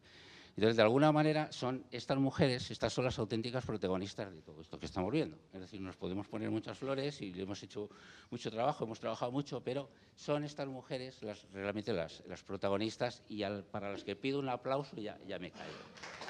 Entonces, 0.58 0.76
de 0.76 0.82
alguna 0.82 1.12
manera, 1.12 1.52
son 1.52 1.84
estas 1.92 2.18
mujeres, 2.18 2.68
estas 2.72 2.92
son 2.92 3.04
las 3.04 3.16
auténticas 3.20 3.64
protagonistas 3.64 4.34
de 4.34 4.42
todo 4.42 4.60
esto 4.60 4.76
que 4.76 4.86
estamos 4.86 5.12
viendo. 5.12 5.38
Es 5.52 5.60
decir, 5.60 5.80
nos 5.80 5.94
podemos 5.94 6.26
poner 6.26 6.50
muchas 6.50 6.76
flores 6.76 7.22
y 7.22 7.32
hemos 7.40 7.62
hecho 7.62 7.88
mucho 8.28 8.50
trabajo, 8.50 8.82
hemos 8.82 8.98
trabajado 8.98 9.30
mucho, 9.30 9.62
pero 9.62 9.88
son 10.16 10.42
estas 10.42 10.66
mujeres 10.66 11.22
las, 11.22 11.46
realmente 11.52 11.92
las, 11.92 12.24
protagonistas 12.44 13.22
y 13.28 13.44
para 13.70 13.92
las 13.92 14.02
que 14.02 14.16
pido 14.16 14.40
un 14.40 14.48
aplauso 14.48 14.96
ya 14.96 15.16
me 15.38 15.52
caigo. 15.52 16.27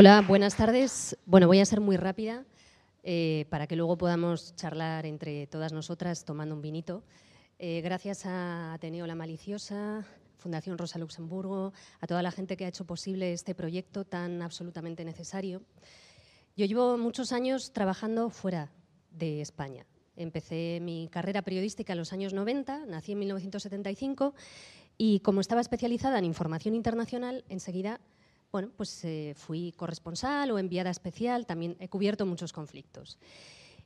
Hola, 0.00 0.22
buenas 0.24 0.54
tardes. 0.54 1.18
Bueno, 1.26 1.48
voy 1.48 1.58
a 1.58 1.64
ser 1.64 1.80
muy 1.80 1.96
rápida 1.96 2.44
eh, 3.02 3.46
para 3.50 3.66
que 3.66 3.74
luego 3.74 3.98
podamos 3.98 4.54
charlar 4.54 5.06
entre 5.06 5.48
todas 5.48 5.72
nosotras 5.72 6.24
tomando 6.24 6.54
un 6.54 6.62
vinito. 6.62 7.02
Eh, 7.58 7.80
gracias 7.80 8.24
a 8.24 8.74
Ateneo 8.74 9.08
La 9.08 9.16
Maliciosa, 9.16 10.04
Fundación 10.36 10.78
Rosa 10.78 11.00
Luxemburgo, 11.00 11.72
a 11.98 12.06
toda 12.06 12.22
la 12.22 12.30
gente 12.30 12.56
que 12.56 12.64
ha 12.64 12.68
hecho 12.68 12.84
posible 12.84 13.32
este 13.32 13.56
proyecto 13.56 14.04
tan 14.04 14.40
absolutamente 14.40 15.04
necesario. 15.04 15.62
Yo 16.56 16.64
llevo 16.66 16.96
muchos 16.96 17.32
años 17.32 17.72
trabajando 17.72 18.30
fuera 18.30 18.70
de 19.10 19.40
España. 19.40 19.84
Empecé 20.14 20.78
mi 20.80 21.08
carrera 21.10 21.42
periodística 21.42 21.92
en 21.92 21.98
los 21.98 22.12
años 22.12 22.32
90, 22.34 22.86
nací 22.86 23.10
en 23.10 23.18
1975 23.18 24.32
y 24.96 25.18
como 25.20 25.40
estaba 25.40 25.60
especializada 25.60 26.20
en 26.20 26.24
información 26.24 26.76
internacional, 26.76 27.44
enseguida 27.48 28.00
bueno, 28.50 28.70
pues 28.76 29.04
eh, 29.04 29.34
fui 29.36 29.72
corresponsal 29.72 30.50
o 30.50 30.58
enviada 30.58 30.90
especial, 30.90 31.46
también 31.46 31.76
he 31.80 31.88
cubierto 31.88 32.26
muchos 32.26 32.52
conflictos. 32.52 33.18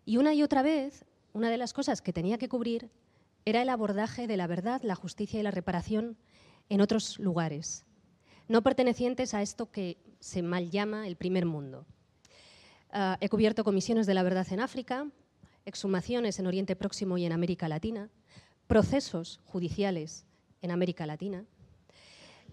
Y 0.05 0.17
una 0.17 0.35
y 0.35 0.43
otra 0.43 0.63
vez, 0.63 1.05
una 1.33 1.51
de 1.51 1.59
las 1.59 1.73
cosas 1.73 2.01
que 2.01 2.13
tenía 2.13 2.39
que 2.39 2.49
cubrir 2.49 2.91
era 3.45 3.63
el 3.63 3.69
abordaje 3.69 4.27
de 4.27 4.37
la 4.37 4.47
verdad, 4.47 4.83
la 4.83 4.95
justicia 4.95 5.41
y 5.41 5.43
la 5.43 5.51
reparación 5.51 6.17
en 6.69 6.81
otros 6.81 7.19
lugares, 7.19 7.85
no 8.49 8.63
pertenecientes 8.63 9.35
a 9.35 9.43
esto 9.43 9.71
que 9.71 9.99
se 10.21 10.43
mal 10.43 10.71
llama 10.71 11.07
el 11.07 11.17
primer 11.17 11.47
mundo. 11.47 11.87
Ah, 12.91 13.17
he 13.21 13.29
cubierto 13.29 13.65
comisiones 13.65 14.07
de 14.07 14.15
la 14.15 14.23
verdad 14.23 14.47
en 14.51 14.61
África, 14.61 15.07
exhumaciones 15.65 16.39
en 16.39 16.47
Oriente 16.47 16.77
Próximo 16.77 17.19
y 17.19 17.25
en 17.25 17.33
América 17.33 17.69
Latina, 17.69 18.11
procesos 18.67 19.41
judiciales 19.45 20.25
en 20.61 20.71
América 20.71 21.07
Latina, 21.07 21.45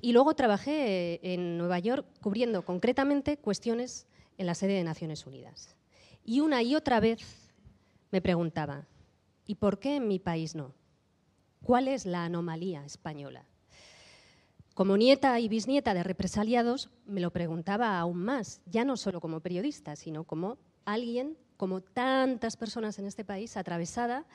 y 0.02 0.14
luego 0.14 0.34
trabajé 0.34 1.16
eh, 1.16 1.20
en 1.24 1.58
Nueva 1.58 1.80
York 1.80 2.06
cubriendo 2.22 2.64
concretamente 2.64 3.38
cuestiones 3.38 4.08
en 4.38 4.46
la 4.46 4.56
sede 4.56 4.74
de 4.74 4.84
Naciones 4.84 5.26
Unidas. 5.26 5.76
Y 6.24 6.40
una 6.40 6.62
y 6.64 6.76
otra 6.76 7.00
vez 7.00 7.52
me 8.12 8.22
preguntaba, 8.22 8.88
¿y 9.46 9.56
por 9.56 9.80
qué 9.80 9.98
en 9.98 10.08
mi 10.08 10.20
país 10.20 10.56
no? 10.56 10.74
¿Cuál 11.64 11.88
es 11.88 12.06
la 12.06 12.26
anomalía 12.26 12.86
española? 12.86 13.46
Como 14.74 14.96
nieta 14.96 15.40
y 15.40 15.50
bisnieta 15.50 15.94
de 15.94 16.04
represaliados, 16.04 16.90
me 17.06 17.20
lo 17.20 17.32
preguntaba 17.32 18.00
aún 18.00 18.24
más, 18.24 18.62
ya 18.66 18.86
no 18.86 18.96
solo 18.96 19.20
como 19.20 19.42
periodista, 19.42 19.98
sino 19.98 20.24
como 20.24 20.58
alguien, 20.86 21.38
como 21.58 21.82
tantas 21.82 22.56
personas 22.56 22.98
en 22.98 23.06
este 23.06 23.26
país, 23.26 23.58
atravesada 23.58 24.26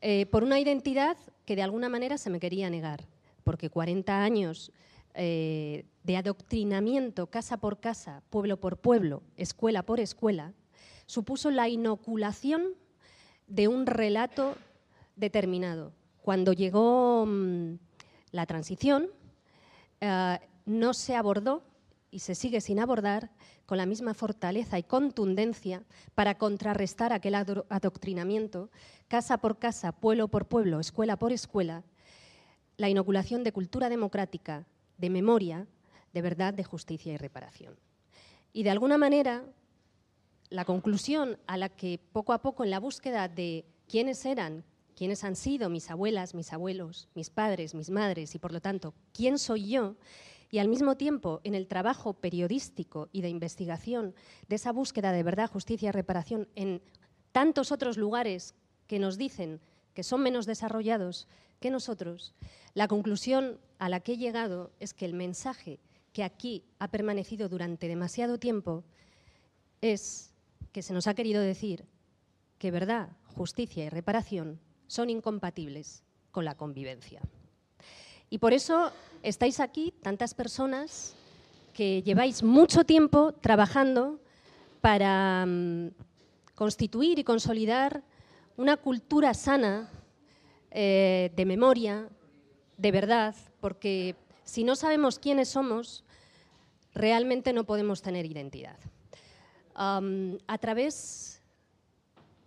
eh, 0.00 0.26
por 0.26 0.42
una 0.42 0.58
identidad 0.58 1.16
que 1.46 1.54
de 1.54 1.62
alguna 1.62 1.88
manera 1.88 2.18
se 2.18 2.28
me 2.28 2.40
quería 2.40 2.68
negar 2.70 3.04
porque 3.42 3.70
40 3.70 4.22
años 4.22 4.72
eh, 5.14 5.84
de 6.04 6.16
adoctrinamiento 6.16 7.26
casa 7.28 7.58
por 7.58 7.80
casa, 7.80 8.22
pueblo 8.30 8.58
por 8.58 8.78
pueblo, 8.78 9.22
escuela 9.36 9.82
por 9.82 10.00
escuela, 10.00 10.52
supuso 11.06 11.50
la 11.50 11.68
inoculación 11.68 12.74
de 13.46 13.68
un 13.68 13.86
relato 13.86 14.56
determinado. 15.16 15.92
Cuando 16.22 16.52
llegó 16.52 17.26
mm, 17.26 17.74
la 18.30 18.46
transición, 18.46 19.08
eh, 20.00 20.38
no 20.64 20.94
se 20.94 21.14
abordó 21.14 21.62
y 22.10 22.20
se 22.20 22.34
sigue 22.34 22.60
sin 22.60 22.78
abordar 22.78 23.30
con 23.66 23.78
la 23.78 23.86
misma 23.86 24.14
fortaleza 24.14 24.78
y 24.78 24.82
contundencia 24.82 25.82
para 26.14 26.36
contrarrestar 26.36 27.12
aquel 27.12 27.34
adoctrinamiento, 27.34 28.70
casa 29.08 29.38
por 29.38 29.58
casa, 29.58 29.92
pueblo 29.92 30.28
por 30.28 30.46
pueblo, 30.46 30.80
escuela 30.80 31.16
por 31.16 31.32
escuela, 31.32 31.82
la 32.82 32.88
inoculación 32.88 33.44
de 33.44 33.52
cultura 33.52 33.88
democrática, 33.88 34.66
de 34.98 35.08
memoria, 35.08 35.68
de 36.12 36.20
verdad, 36.20 36.52
de 36.52 36.64
justicia 36.64 37.12
y 37.12 37.16
reparación. 37.16 37.78
Y 38.52 38.64
de 38.64 38.70
alguna 38.70 38.98
manera, 38.98 39.44
la 40.50 40.64
conclusión 40.64 41.38
a 41.46 41.56
la 41.56 41.68
que 41.68 42.00
poco 42.10 42.32
a 42.32 42.42
poco 42.42 42.64
en 42.64 42.70
la 42.70 42.80
búsqueda 42.80 43.28
de 43.28 43.64
quiénes 43.86 44.24
eran, 44.26 44.64
quiénes 44.96 45.22
han 45.22 45.36
sido 45.36 45.70
mis 45.70 45.92
abuelas, 45.92 46.34
mis 46.34 46.52
abuelos, 46.52 47.08
mis 47.14 47.30
padres, 47.30 47.72
mis 47.76 47.88
madres 47.88 48.34
y 48.34 48.40
por 48.40 48.50
lo 48.50 48.60
tanto, 48.60 48.94
quién 49.12 49.38
soy 49.38 49.68
yo, 49.68 49.94
y 50.50 50.58
al 50.58 50.66
mismo 50.66 50.96
tiempo 50.96 51.40
en 51.44 51.54
el 51.54 51.68
trabajo 51.68 52.14
periodístico 52.14 53.08
y 53.12 53.20
de 53.22 53.28
investigación 53.28 54.12
de 54.48 54.56
esa 54.56 54.72
búsqueda 54.72 55.12
de 55.12 55.22
verdad, 55.22 55.48
justicia 55.48 55.90
y 55.90 55.92
reparación 55.92 56.48
en 56.56 56.82
tantos 57.30 57.70
otros 57.70 57.96
lugares 57.96 58.56
que 58.88 58.98
nos 58.98 59.18
dicen 59.18 59.60
que 59.94 60.02
son 60.02 60.22
menos 60.22 60.46
desarrollados 60.46 61.28
que 61.60 61.70
nosotros, 61.70 62.34
la 62.74 62.88
conclusión 62.88 63.58
a 63.78 63.88
la 63.88 64.00
que 64.00 64.12
he 64.12 64.16
llegado 64.18 64.72
es 64.80 64.94
que 64.94 65.04
el 65.04 65.14
mensaje 65.14 65.80
que 66.12 66.24
aquí 66.24 66.64
ha 66.78 66.88
permanecido 66.88 67.48
durante 67.48 67.88
demasiado 67.88 68.38
tiempo 68.38 68.84
es 69.80 70.34
que 70.72 70.82
se 70.82 70.92
nos 70.92 71.06
ha 71.06 71.14
querido 71.14 71.42
decir 71.42 71.84
que 72.58 72.70
verdad, 72.70 73.10
justicia 73.34 73.84
y 73.84 73.88
reparación 73.88 74.60
son 74.86 75.10
incompatibles 75.10 76.02
con 76.30 76.44
la 76.44 76.54
convivencia. 76.54 77.20
Y 78.30 78.38
por 78.38 78.52
eso 78.52 78.92
estáis 79.22 79.60
aquí 79.60 79.92
tantas 80.02 80.34
personas 80.34 81.14
que 81.72 82.02
lleváis 82.02 82.42
mucho 82.42 82.84
tiempo 82.84 83.32
trabajando 83.32 84.20
para 84.80 85.44
mm, 85.46 85.88
constituir 86.54 87.18
y 87.18 87.24
consolidar 87.24 88.02
una 88.56 88.76
cultura 88.76 89.34
sana 89.34 89.88
eh, 90.70 91.32
de 91.34 91.44
memoria, 91.44 92.08
de 92.76 92.90
verdad, 92.90 93.34
porque 93.60 94.16
si 94.44 94.64
no 94.64 94.76
sabemos 94.76 95.18
quiénes 95.18 95.48
somos, 95.48 96.04
realmente 96.94 97.52
no 97.52 97.64
podemos 97.64 98.02
tener 98.02 98.26
identidad. 98.26 98.78
a 99.74 100.58
través, 100.58 101.40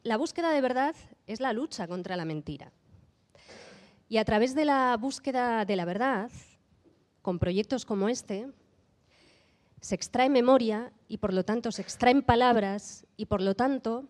la 0.03 0.17
búsqueda 0.17 0.51
de 0.51 0.61
verdad 0.61 0.95
es 1.25 1.39
la 1.39 1.53
lucha 1.53 1.87
contra 1.87 2.15
la 2.15 2.25
mentira. 2.25 2.71
Y 4.07 4.17
a 4.17 4.25
través 4.25 4.53
de 4.53 4.65
la 4.65 4.95
búsqueda 4.97 5.65
de 5.65 5.75
la 5.75 5.85
verdad, 5.85 6.29
con 7.23 7.39
proyectos 7.39 7.85
como 7.85 8.07
este, 8.07 8.47
se 9.81 9.95
extrae 9.95 10.29
memoria 10.29 10.91
y 11.07 11.17
por 11.17 11.33
lo 11.33 11.43
tanto 11.43 11.71
se 11.71 11.81
extraen 11.81 12.21
palabras 12.21 13.05
y 13.17 13.25
por 13.25 13.41
lo 13.41 13.55
tanto 13.55 14.07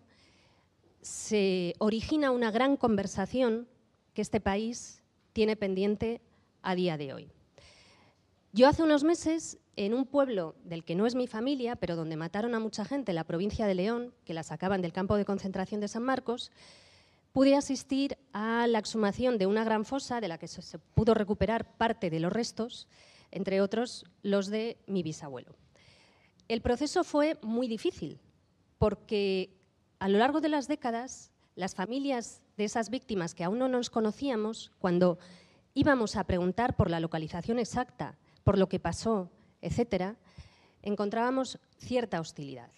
se 1.06 1.74
origina 1.78 2.32
una 2.32 2.50
gran 2.50 2.76
conversación 2.76 3.68
que 4.12 4.22
este 4.22 4.40
país 4.40 5.02
tiene 5.32 5.54
pendiente 5.54 6.20
a 6.62 6.74
día 6.74 6.96
de 6.96 7.14
hoy. 7.14 7.30
Yo 8.52 8.66
hace 8.66 8.82
unos 8.82 9.04
meses, 9.04 9.58
en 9.76 9.94
un 9.94 10.06
pueblo 10.06 10.56
del 10.64 10.82
que 10.82 10.96
no 10.96 11.06
es 11.06 11.14
mi 11.14 11.28
familia, 11.28 11.76
pero 11.76 11.94
donde 11.94 12.16
mataron 12.16 12.54
a 12.54 12.60
mucha 12.60 12.84
gente, 12.84 13.12
en 13.12 13.16
la 13.16 13.24
provincia 13.24 13.66
de 13.66 13.74
León, 13.74 14.14
que 14.24 14.34
la 14.34 14.42
sacaban 14.42 14.82
del 14.82 14.92
campo 14.92 15.16
de 15.16 15.24
concentración 15.24 15.80
de 15.80 15.88
San 15.88 16.02
Marcos, 16.02 16.50
pude 17.32 17.54
asistir 17.54 18.18
a 18.32 18.66
la 18.66 18.78
exhumación 18.78 19.38
de 19.38 19.46
una 19.46 19.62
gran 19.62 19.84
fosa 19.84 20.20
de 20.20 20.28
la 20.28 20.38
que 20.38 20.48
se 20.48 20.78
pudo 20.78 21.14
recuperar 21.14 21.76
parte 21.76 22.10
de 22.10 22.18
los 22.18 22.32
restos, 22.32 22.88
entre 23.30 23.60
otros 23.60 24.06
los 24.22 24.48
de 24.48 24.78
mi 24.86 25.02
bisabuelo. 25.04 25.54
El 26.48 26.62
proceso 26.62 27.04
fue 27.04 27.38
muy 27.42 27.68
difícil 27.68 28.18
porque 28.78 29.55
a 29.98 30.08
lo 30.08 30.18
largo 30.18 30.40
de 30.40 30.48
las 30.48 30.68
décadas 30.68 31.32
las 31.56 31.74
familias 31.74 32.42
de 32.56 32.64
esas 32.64 32.90
víctimas 32.90 33.34
que 33.34 33.42
aún 33.42 33.58
no 33.58 33.68
nos 33.68 33.90
conocíamos, 33.90 34.70
cuando 34.78 35.18
íbamos 35.74 36.16
a 36.16 36.24
preguntar 36.24 36.76
por 36.76 36.90
la 36.90 37.00
localización 37.00 37.58
exacta, 37.58 38.18
por 38.44 38.58
lo 38.58 38.68
que 38.68 38.78
pasó, 38.78 39.30
etcétera, 39.62 40.16
encontrábamos 40.82 41.58
cierta 41.78 42.20
hostilidad. 42.20 42.70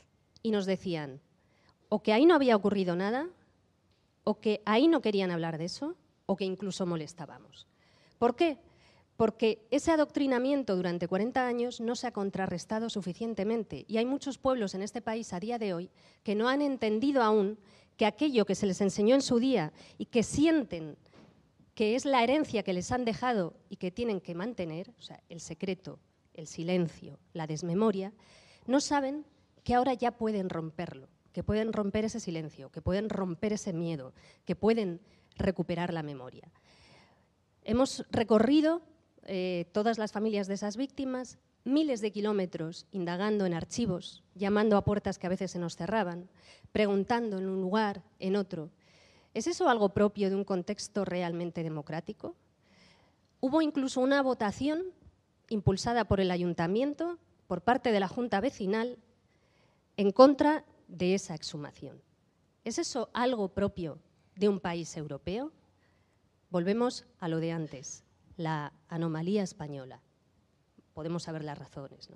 Y 0.42 0.52
nos 0.52 0.64
decían, 0.64 1.20
o 1.88 2.02
que 2.02 2.12
ahí 2.12 2.24
no 2.24 2.35
había 2.35 2.57
ocurrido 2.57 2.94
nada, 2.94 3.28
o 4.24 4.40
que 4.40 4.62
ahí 4.64 4.87
no 4.87 5.00
querían 5.00 5.33
hablar 5.33 5.59
de 5.59 5.64
eso, 5.64 5.96
o 6.26 6.37
que 6.37 6.44
incluso 6.44 6.87
molestábamos. 6.87 7.66
¿Por 8.18 8.37
qué? 8.37 8.59
Porque 9.18 9.66
ese 9.72 9.90
adoctrinamiento 9.90 10.76
durante 10.76 11.09
40 11.09 11.44
años 11.44 11.81
no 11.81 11.96
se 11.96 12.07
ha 12.07 12.12
contrarrestado 12.12 12.88
suficientemente 12.88 13.85
y 13.88 13.96
hay 13.96 14.07
muchos 14.07 14.38
pueblos 14.38 14.76
en 14.76 14.83
este 14.83 15.02
país 15.02 15.33
a 15.33 15.40
día 15.40 15.59
de 15.59 15.74
hoy 15.74 15.90
que 16.22 16.37
no 16.37 16.48
han 16.48 16.62
entendido 16.62 17.24
aún 17.24 17.59
que 17.96 18.07
aquello 18.07 18.46
que 18.46 18.54
se 18.54 18.66
les 18.66 18.81
enseñó 18.81 19.16
en 19.16 19.22
su 19.22 19.40
día 19.40 19.72
y 19.98 20.07
que 20.07 20.22
sienten 20.22 20.96
que 21.74 21.96
es 21.96 22.04
la 22.04 22.22
herencia 22.22 22.62
que 22.62 22.72
les 22.72 22.92
han 22.92 23.04
dejado 23.04 23.54
y 23.68 23.74
que 23.74 23.90
tienen 23.90 24.20
que 24.20 24.37
mantener, 24.37 24.94
o 24.96 25.02
sea, 25.02 25.20
el 25.28 25.40
secreto, 25.40 25.98
el 26.35 26.46
silencio, 26.46 27.18
la 27.33 27.48
desmemoria, 27.48 28.12
no 28.68 28.81
saben 28.81 29.24
que 29.64 29.74
ahora 29.74 29.94
ya 29.94 30.12
pueden 30.12 30.48
romperlo, 30.48 31.09
que 31.33 31.42
pueden 31.42 31.72
romper 31.72 32.04
ese 32.04 32.20
silencio, 32.20 32.70
que 32.70 32.83
pueden 32.83 33.09
romper 33.09 33.52
ese 33.52 33.72
miedo, 33.72 34.14
que 34.44 34.54
pueden 34.54 35.00
recuperar 35.35 35.92
la 35.92 36.04
memoria. 36.04 36.52
Hemos 37.64 38.07
recorrido 38.12 38.81
eh, 39.30 39.66
todas 39.72 39.98
las 39.98 40.10
familias 40.10 40.48
de 40.48 40.54
esas 40.54 40.78
víctimas 40.78 41.38
miles 41.64 42.00
de 42.00 42.10
kilómetros 42.10 42.86
indagando 42.92 43.44
en 43.44 43.52
archivos, 43.52 44.24
llamando 44.34 44.76
a 44.78 44.84
puertas 44.84 45.18
que 45.18 45.26
a 45.26 45.30
veces 45.30 45.50
se 45.50 45.58
nos 45.58 45.76
cerraban, 45.76 46.30
preguntando 46.72 47.36
en 47.36 47.46
un 47.46 47.60
lugar, 47.60 48.02
en 48.18 48.36
otro. 48.36 48.70
¿Es 49.34 49.46
eso 49.46 49.68
algo 49.68 49.90
propio 49.90 50.30
de 50.30 50.36
un 50.36 50.44
contexto 50.44 51.04
realmente 51.04 51.62
democrático? 51.62 52.36
Hubo 53.40 53.60
incluso 53.60 54.00
una 54.00 54.22
votación 54.22 54.82
impulsada 55.50 56.06
por 56.06 56.20
el 56.20 56.30
ayuntamiento, 56.30 57.18
por 57.46 57.60
parte 57.60 57.92
de 57.92 58.00
la 58.00 58.08
Junta 58.08 58.40
Vecinal, 58.40 58.98
en 59.98 60.10
contra 60.10 60.64
de 60.88 61.14
esa 61.14 61.34
exhumación. 61.34 62.00
¿Es 62.64 62.78
eso 62.78 63.10
algo 63.12 63.48
propio 63.48 63.98
de 64.36 64.48
un 64.48 64.58
país 64.58 64.96
europeo? 64.96 65.52
Volvemos 66.50 67.04
a 67.20 67.28
lo 67.28 67.40
de 67.40 67.52
antes, 67.52 68.04
la 68.38 68.72
anomalía 68.88 69.42
española. 69.42 70.01
Podemos 70.94 71.24
saber 71.24 71.44
las 71.44 71.59
razones. 71.59 72.09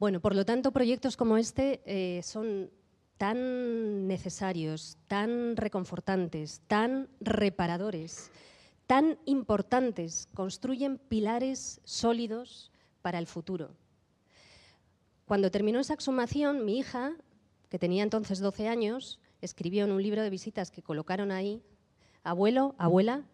Bueno, 0.00 0.20
por 0.20 0.34
lo 0.34 0.44
tanto, 0.44 0.72
proyectos 0.72 1.16
como 1.16 1.36
este 1.36 1.80
eh, 1.86 2.22
son 2.22 2.70
tan 3.16 4.08
necesarios, 4.08 4.98
tan 5.06 5.56
reconfortantes, 5.56 6.60
tan 6.66 7.08
reparadores, 7.20 8.30
tan 8.86 9.18
importantes, 9.24 10.28
construyen 10.34 10.98
pilares 10.98 11.80
sólidos 11.84 12.72
para 13.00 13.18
el 13.18 13.26
futuro. 13.26 13.70
Cuando 15.24 15.50
terminó 15.50 15.80
esa 15.80 15.94
exhumación, 15.94 16.64
mi 16.64 16.78
hija, 16.78 17.12
que 17.68 17.78
tenía 17.78 18.02
entonces 18.02 18.38
12 18.38 18.68
años, 18.68 19.18
escribió 19.40 19.84
en 19.84 19.92
un 19.92 20.02
libro 20.02 20.22
de 20.22 20.30
visitas 20.30 20.70
que 20.70 20.82
colocaron 20.82 21.30
ahí, 21.30 21.62
abuelo, 22.22 22.74
abuela, 22.78 23.24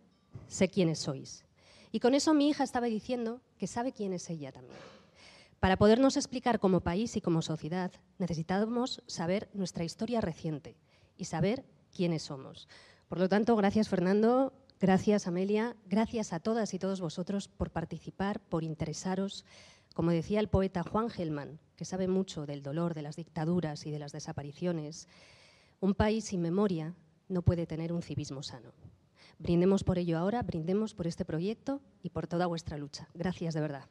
sé 0.46 0.68
quiénes 0.68 1.00
sois. 1.00 1.44
Y 1.92 2.00
con 2.00 2.14
eso 2.14 2.32
mi 2.32 2.48
hija 2.48 2.64
estaba 2.64 2.86
diciendo 2.86 3.42
que 3.58 3.66
sabe 3.66 3.92
quién 3.92 4.14
es 4.14 4.28
ella 4.30 4.50
también. 4.50 4.80
Para 5.60 5.76
podernos 5.76 6.16
explicar 6.16 6.58
como 6.58 6.80
país 6.80 7.16
y 7.16 7.20
como 7.20 7.42
sociedad, 7.42 7.92
necesitábamos 8.18 9.02
saber 9.06 9.48
nuestra 9.52 9.84
historia 9.84 10.20
reciente 10.20 10.74
y 11.16 11.26
saber 11.26 11.64
quiénes 11.94 12.22
somos. 12.22 12.66
Por 13.08 13.20
lo 13.20 13.28
tanto, 13.28 13.54
gracias 13.54 13.88
Fernando, 13.88 14.54
gracias 14.80 15.26
Amelia, 15.26 15.76
gracias 15.86 16.32
a 16.32 16.40
todas 16.40 16.72
y 16.74 16.78
todos 16.78 17.00
vosotros 17.00 17.46
por 17.46 17.70
participar, 17.70 18.40
por 18.40 18.64
interesaros. 18.64 19.44
Como 19.94 20.10
decía 20.10 20.40
el 20.40 20.48
poeta 20.48 20.82
Juan 20.82 21.10
Gelman, 21.10 21.60
que 21.76 21.84
sabe 21.84 22.08
mucho 22.08 22.46
del 22.46 22.62
dolor 22.62 22.94
de 22.94 23.02
las 23.02 23.16
dictaduras 23.16 23.86
y 23.86 23.90
de 23.90 23.98
las 23.98 24.12
desapariciones, 24.12 25.06
un 25.80 25.94
país 25.94 26.24
sin 26.24 26.40
memoria 26.40 26.94
no 27.28 27.42
puede 27.42 27.66
tener 27.66 27.92
un 27.92 28.02
civismo 28.02 28.42
sano. 28.42 28.72
Brindemos 29.42 29.82
por 29.82 29.98
ello 29.98 30.18
ahora, 30.18 30.40
brindemos 30.42 30.94
por 30.94 31.08
este 31.08 31.24
proyecto 31.24 31.80
y 32.00 32.10
por 32.10 32.28
toda 32.28 32.46
vuestra 32.46 32.76
lucha. 32.76 33.08
Gracias 33.12 33.54
de 33.54 33.60
verdad. 33.60 33.86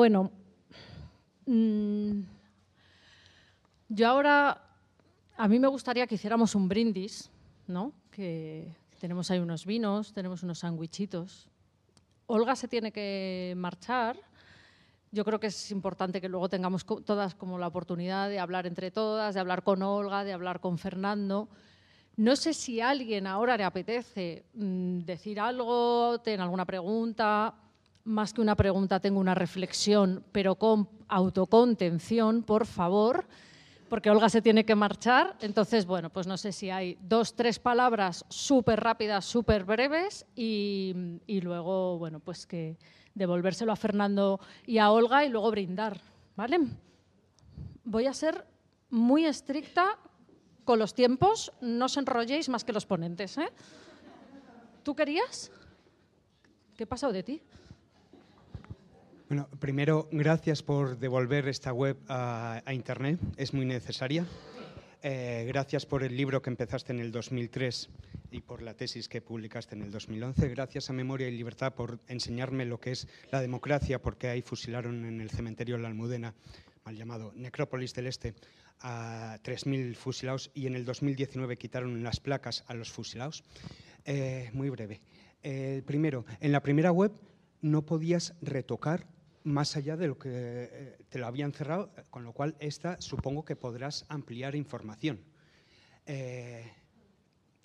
Bueno, 0.00 0.30
mm, 1.44 2.22
yo 3.90 4.08
ahora, 4.08 4.62
a 5.36 5.46
mí 5.46 5.58
me 5.58 5.68
gustaría 5.68 6.06
que 6.06 6.14
hiciéramos 6.14 6.54
un 6.54 6.70
brindis, 6.70 7.30
¿no? 7.66 7.92
Que 8.10 8.74
tenemos 8.98 9.30
ahí 9.30 9.40
unos 9.40 9.66
vinos, 9.66 10.14
tenemos 10.14 10.42
unos 10.42 10.60
sandwichitos. 10.60 11.50
Olga 12.28 12.56
se 12.56 12.66
tiene 12.66 12.92
que 12.92 13.52
marchar. 13.58 14.16
Yo 15.12 15.22
creo 15.22 15.38
que 15.38 15.48
es 15.48 15.70
importante 15.70 16.22
que 16.22 16.30
luego 16.30 16.48
tengamos 16.48 16.86
todas 17.04 17.34
como 17.34 17.58
la 17.58 17.66
oportunidad 17.66 18.30
de 18.30 18.38
hablar 18.38 18.66
entre 18.66 18.90
todas, 18.90 19.34
de 19.34 19.40
hablar 19.40 19.62
con 19.62 19.82
Olga, 19.82 20.24
de 20.24 20.32
hablar 20.32 20.60
con 20.60 20.78
Fernando. 20.78 21.50
No 22.16 22.36
sé 22.36 22.54
si 22.54 22.80
a 22.80 22.88
alguien 22.88 23.26
ahora 23.26 23.58
le 23.58 23.64
apetece 23.64 24.46
mm, 24.54 25.00
decir 25.00 25.38
algo, 25.38 26.22
tener 26.22 26.40
alguna 26.40 26.64
pregunta 26.64 27.54
más 28.04 28.32
que 28.32 28.40
una 28.40 28.56
pregunta, 28.56 29.00
tengo 29.00 29.20
una 29.20 29.34
reflexión, 29.34 30.24
pero 30.32 30.56
con 30.56 30.88
autocontención, 31.08 32.42
por 32.42 32.66
favor, 32.66 33.26
porque 33.88 34.10
Olga 34.10 34.28
se 34.28 34.40
tiene 34.40 34.64
que 34.64 34.74
marchar. 34.74 35.36
Entonces, 35.40 35.84
bueno, 35.84 36.10
pues 36.10 36.26
no 36.26 36.36
sé 36.36 36.52
si 36.52 36.70
hay 36.70 36.96
dos, 37.02 37.34
tres 37.34 37.58
palabras 37.58 38.24
súper 38.28 38.80
rápidas, 38.80 39.24
súper 39.24 39.64
breves 39.64 40.26
y, 40.34 40.94
luego, 41.42 41.98
bueno, 41.98 42.20
pues 42.20 42.46
que 42.46 42.78
devolvérselo 43.14 43.72
a 43.72 43.76
Fernando 43.76 44.40
y 44.64 44.78
a 44.78 44.90
Olga 44.90 45.24
y 45.24 45.28
luego 45.28 45.50
brindar, 45.50 46.00
¿vale? 46.36 46.60
Voy 47.84 48.06
a 48.06 48.14
ser 48.14 48.46
muy 48.88 49.24
estricta 49.24 49.98
con 50.64 50.78
los 50.78 50.94
tiempos, 50.94 51.52
no 51.60 51.86
os 51.86 51.96
enrolléis 51.96 52.48
más 52.48 52.64
que 52.64 52.72
los 52.72 52.86
ponentes, 52.86 53.36
¿eh? 53.38 53.50
¿Tú 54.84 54.94
querías? 54.94 55.50
¿Qué 56.76 56.84
ha 56.84 56.88
pasado 56.88 57.12
de 57.12 57.22
ti? 57.22 57.42
Bueno, 59.30 59.46
primero, 59.60 60.08
gracias 60.10 60.60
por 60.60 60.98
devolver 60.98 61.46
esta 61.46 61.72
web 61.72 61.96
a, 62.08 62.64
Internet, 62.72 63.20
es 63.36 63.54
muy 63.54 63.64
necesaria. 63.64 64.26
Eh, 65.04 65.44
gracias 65.46 65.86
por 65.86 66.02
el 66.02 66.16
libro 66.16 66.42
que 66.42 66.50
empezaste 66.50 66.92
en 66.92 66.98
el 66.98 67.12
2003 67.12 67.90
y 68.32 68.40
por 68.40 68.60
la 68.60 68.74
tesis 68.74 69.08
que 69.08 69.22
publicaste 69.22 69.76
en 69.76 69.82
el 69.82 69.92
2011. 69.92 70.48
Gracias 70.48 70.90
a 70.90 70.94
Memoria 70.94 71.28
y 71.28 71.36
Libertad 71.36 71.74
por 71.74 72.00
enseñarme 72.08 72.64
lo 72.64 72.80
que 72.80 72.90
es 72.90 73.06
la 73.30 73.40
democracia, 73.40 74.02
porque 74.02 74.26
ahí 74.26 74.42
fusilaron 74.42 75.04
en 75.04 75.20
el 75.20 75.30
cementerio 75.30 75.78
la 75.78 75.86
Almudena, 75.86 76.34
mal 76.84 76.96
llamado 76.96 77.32
Necrópolis 77.36 77.94
del 77.94 78.08
Este, 78.08 78.34
a 78.80 79.38
3.000 79.44 79.94
fusilados 79.94 80.50
y 80.54 80.66
en 80.66 80.74
el 80.74 80.84
2019 80.84 81.56
quitaron 81.56 82.02
las 82.02 82.18
placas 82.18 82.64
a 82.66 82.74
los 82.74 82.90
fusilados. 82.90 83.44
Eh, 84.04 84.50
muy 84.54 84.70
breve. 84.70 85.00
Eh, 85.44 85.84
primero, 85.86 86.24
en 86.40 86.50
la 86.50 86.64
primera 86.64 86.90
web 86.90 87.12
no 87.62 87.86
podías 87.86 88.34
retocar 88.42 89.06
más 89.44 89.76
allá 89.76 89.96
de 89.96 90.08
lo 90.08 90.18
que 90.18 90.30
eh, 90.32 90.98
te 91.08 91.18
lo 91.18 91.26
habían 91.26 91.52
cerrado, 91.52 91.90
con 92.10 92.24
lo 92.24 92.32
cual 92.32 92.56
esta 92.60 93.00
supongo 93.00 93.44
que 93.44 93.56
podrás 93.56 94.04
ampliar 94.08 94.54
información. 94.54 95.20
Eh, 96.06 96.64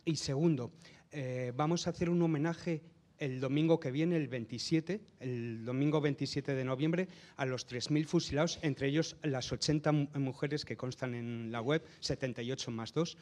y 0.06 0.16
segundo, 0.16 0.72
eh, 1.12 1.52
vamos 1.56 1.88
a 1.88 1.90
hacer 1.90 2.10
un 2.10 2.22
homenaje 2.22 2.84
el 3.18 3.40
domingo 3.40 3.80
que 3.80 3.92
viene, 3.92 4.18
el 4.18 4.28
27, 4.28 5.02
el 5.20 5.64
domingo 5.64 6.02
27 6.02 6.54
de 6.54 6.66
noviembre, 6.66 7.08
a 7.38 7.46
los 7.46 7.68
3.000 7.68 8.06
fusilados, 8.06 8.60
entre 8.62 8.88
ellos 8.88 9.16
las 9.24 9.52
80 9.52 9.92
mujeres 9.92 10.66
que 10.66 10.76
constan 10.76 11.16
en 11.16 11.52
la 11.52 11.62
web, 11.62 11.82
78 12.02 12.72
más 12.72 12.94
2, 12.94 13.18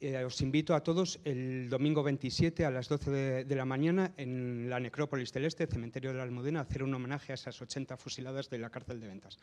eh, 0.00 0.24
os 0.24 0.40
invito 0.40 0.74
a 0.74 0.80
todos 0.80 1.20
el 1.24 1.68
domingo 1.68 2.02
27 2.02 2.64
a 2.64 2.70
las 2.70 2.88
12 2.88 3.44
de, 3.44 3.54
la 3.54 3.66
mañana 3.66 4.12
en 4.16 4.70
la 4.70 4.80
Necrópolis 4.80 5.30
del 5.32 5.44
Este, 5.44 5.66
Cementerio 5.66 6.10
de 6.10 6.16
la 6.16 6.22
Almudena, 6.22 6.60
a 6.60 6.62
hacer 6.62 6.82
un 6.82 6.94
homenaje 6.94 7.32
a 7.32 7.34
esas 7.34 7.60
80 7.60 7.98
fusiladas 7.98 8.48
de 8.48 8.58
la 8.58 8.70
cárcel 8.70 8.98
de 8.98 9.08
Ventas. 9.08 9.38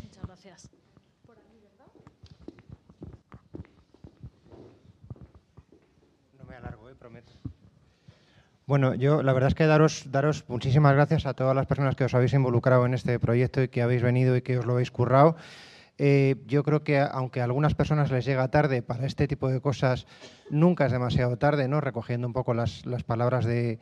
Muchas 0.00 0.24
gracias. 0.24 0.70
No 6.38 6.44
me 6.44 6.54
alargo, 6.54 6.88
eh, 6.88 6.94
prometo. 6.94 7.32
Bueno, 8.64 8.94
yo 8.94 9.24
la 9.24 9.32
verdad 9.32 9.48
es 9.48 9.54
que 9.56 9.66
daros, 9.66 10.04
daros 10.12 10.44
muchísimas 10.46 10.94
gracias 10.94 11.26
a 11.26 11.34
todas 11.34 11.56
las 11.56 11.66
personas 11.66 11.96
que 11.96 12.04
os 12.04 12.14
habéis 12.14 12.34
involucrado 12.34 12.86
en 12.86 12.94
este 12.94 13.18
proyecto 13.18 13.60
y 13.60 13.68
que 13.68 13.82
habéis 13.82 14.02
venido 14.02 14.36
y 14.36 14.42
que 14.42 14.58
os 14.58 14.66
lo 14.66 14.74
habéis 14.74 14.92
currado. 14.92 15.36
Eh, 16.00 16.36
yo 16.46 16.62
creo 16.62 16.84
que 16.84 17.00
aunque 17.00 17.40
a 17.40 17.44
algunas 17.44 17.74
personas 17.74 18.12
les 18.12 18.24
llega 18.24 18.48
tarde 18.48 18.82
para 18.82 19.04
este 19.04 19.26
tipo 19.26 19.48
de 19.48 19.60
cosas, 19.60 20.06
nunca 20.48 20.86
es 20.86 20.92
demasiado 20.92 21.36
tarde, 21.36 21.66
¿no? 21.66 21.80
Recogiendo 21.80 22.26
un 22.26 22.32
poco 22.32 22.54
las, 22.54 22.84
palabras 23.04 23.44
de, 23.44 23.80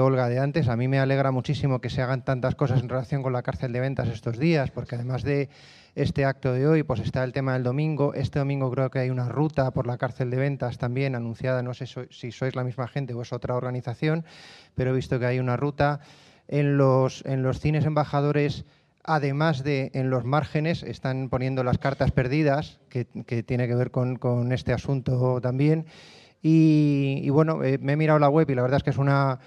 Olga 0.00 0.28
de 0.28 0.40
antes, 0.40 0.66
a 0.66 0.76
mí 0.76 0.88
me 0.88 0.98
alegra 0.98 1.30
muchísimo 1.30 1.80
que 1.80 1.90
se 1.90 2.02
hagan 2.02 2.24
tantas 2.24 2.56
cosas 2.56 2.80
en 2.80 2.88
relación 2.88 3.22
con 3.22 3.32
la 3.32 3.42
cárcel 3.42 3.72
de 3.72 3.80
ventas 3.80 4.08
estos 4.08 4.36
días, 4.38 4.72
porque 4.72 4.96
además 4.96 5.22
de 5.22 5.48
este 5.94 6.24
acto 6.24 6.52
de 6.52 6.66
hoy, 6.66 6.82
pues 6.82 6.98
está 6.98 7.22
el 7.22 7.32
tema 7.32 7.52
del 7.52 7.62
domingo. 7.62 8.14
Este 8.14 8.40
domingo 8.40 8.68
creo 8.72 8.90
que 8.90 8.98
hay 8.98 9.10
una 9.10 9.28
ruta 9.28 9.70
por 9.70 9.86
la 9.86 9.96
cárcel 9.96 10.30
de 10.30 10.38
ventas 10.38 10.78
también 10.78 11.14
anunciada, 11.14 11.62
no 11.62 11.72
sé 11.72 11.86
si 11.86 12.32
sois 12.32 12.56
la 12.56 12.64
misma 12.64 12.88
gente 12.88 13.14
o 13.14 13.22
es 13.22 13.32
otra 13.32 13.54
organización, 13.54 14.24
pero 14.74 14.90
he 14.90 14.94
visto 14.94 15.20
que 15.20 15.26
hay 15.26 15.38
una 15.38 15.56
ruta. 15.56 16.00
En 16.46 16.76
los, 16.76 17.24
en 17.24 17.42
los 17.42 17.58
cines 17.58 17.86
embajadores 17.86 18.66
además 19.04 19.62
de 19.62 19.90
en 19.94 20.10
los 20.10 20.24
márgenes, 20.24 20.82
están 20.82 21.28
poniendo 21.28 21.62
las 21.62 21.78
cartas 21.78 22.10
perdidas, 22.10 22.80
que, 22.88 23.04
tiene 23.42 23.68
que 23.68 23.74
ver 23.74 23.90
con, 23.90 24.52
este 24.52 24.72
asunto 24.72 25.40
también. 25.40 25.86
Y, 26.42 27.28
bueno, 27.30 27.62
eh, 27.62 27.78
me 27.78 27.92
he 27.92 27.96
mirado 27.96 28.18
la 28.18 28.28
web 28.28 28.50
y 28.50 28.54
la 28.54 28.62
verdad 28.62 28.78
es 28.78 28.82
que 28.82 28.90
es 28.90 28.98
una, 28.98 29.38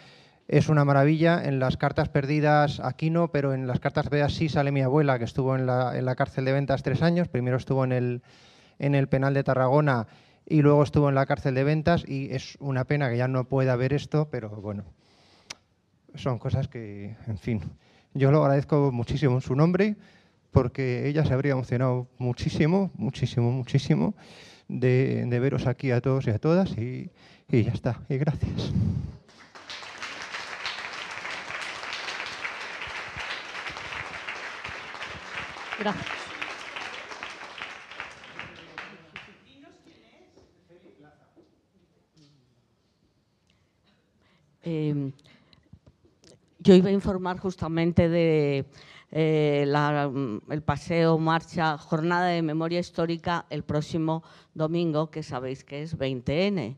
es 0.48 0.70
una 0.70 0.86
maravilla. 0.86 1.44
En 1.44 1.60
las 1.60 1.78
cartas 1.78 2.10
perdidas 2.10 2.80
aquí 2.80 3.10
no, 3.10 3.32
pero 3.32 3.54
en 3.54 3.68
las 3.68 3.80
cartas 3.80 4.08
perdidas 4.08 4.34
sí 4.34 4.50
sale 4.50 4.72
mi 4.72 4.82
abuela, 4.82 5.20
que 5.20 5.26
estuvo 5.26 5.56
en 5.56 5.66
la, 5.66 5.98
en 5.98 6.06
la 6.06 6.16
cárcel 6.16 6.46
de 6.46 6.54
ventas 6.54 6.84
tres 6.84 7.02
años. 7.02 7.28
Primero 7.28 7.58
estuvo 7.58 7.84
en 7.84 7.92
el, 7.92 8.22
en 8.80 8.96
el 8.96 9.08
penal 9.08 9.34
de 9.34 9.44
Tarragona 9.44 10.08
y 10.46 10.62
luego 10.62 10.84
estuvo 10.84 11.10
en 11.10 11.16
la 11.16 11.26
cárcel 11.26 11.56
de 11.56 11.64
ventas 11.64 12.04
y 12.08 12.34
es 12.34 12.58
una 12.60 12.86
pena 12.86 13.10
que 13.10 13.18
ya 13.18 13.28
no 13.28 13.46
pueda 13.46 13.76
ver 13.76 13.94
esto, 13.94 14.30
pero 14.30 14.50
bueno, 14.50 14.86
son 16.16 16.40
cosas 16.40 16.68
que, 16.68 17.16
en 17.28 17.38
fin. 17.38 17.62
Yo 18.18 18.32
lo 18.32 18.42
agradezco 18.42 18.92
muchísimo 18.92 19.36
en 19.36 19.42
su 19.42 19.56
nombre 19.56 19.96
porque 20.50 21.08
ella 21.08 21.24
se 21.24 21.36
habría 21.36 21.52
emocionado 21.52 22.08
muchísimo, 22.18 22.90
muchísimo, 22.96 23.52
muchísimo 23.52 24.16
de, 24.68 25.38
veros 25.40 25.68
aquí 25.68 25.92
a 25.92 26.02
todos 26.02 26.26
y 26.26 26.32
a 26.32 26.40
todas 26.40 26.76
y, 26.80 27.12
y 27.48 27.64
ya 27.64 27.72
está. 27.72 28.02
Y 28.10 28.18
gracias. 28.18 28.74
Gracias. 35.80 36.18
Eh, 44.64 45.12
yo 46.68 46.76
iba 46.76 46.90
a 46.90 46.92
informar 46.92 47.40
justamente 47.40 48.10
de 48.10 48.66
eh, 49.12 49.66
mm, 49.66 50.52
el 50.52 50.62
paseo, 50.64 51.18
marcha, 51.18 51.78
jornada 51.78 52.28
de 52.28 52.42
memoria 52.42 52.82
histórica 52.82 53.46
el 53.50 53.64
próximo 53.64 54.22
domingo, 54.54 55.10
que 55.10 55.24
sabéis 55.24 55.64
que 55.64 55.82
es 55.82 55.98
20N. 55.98 56.76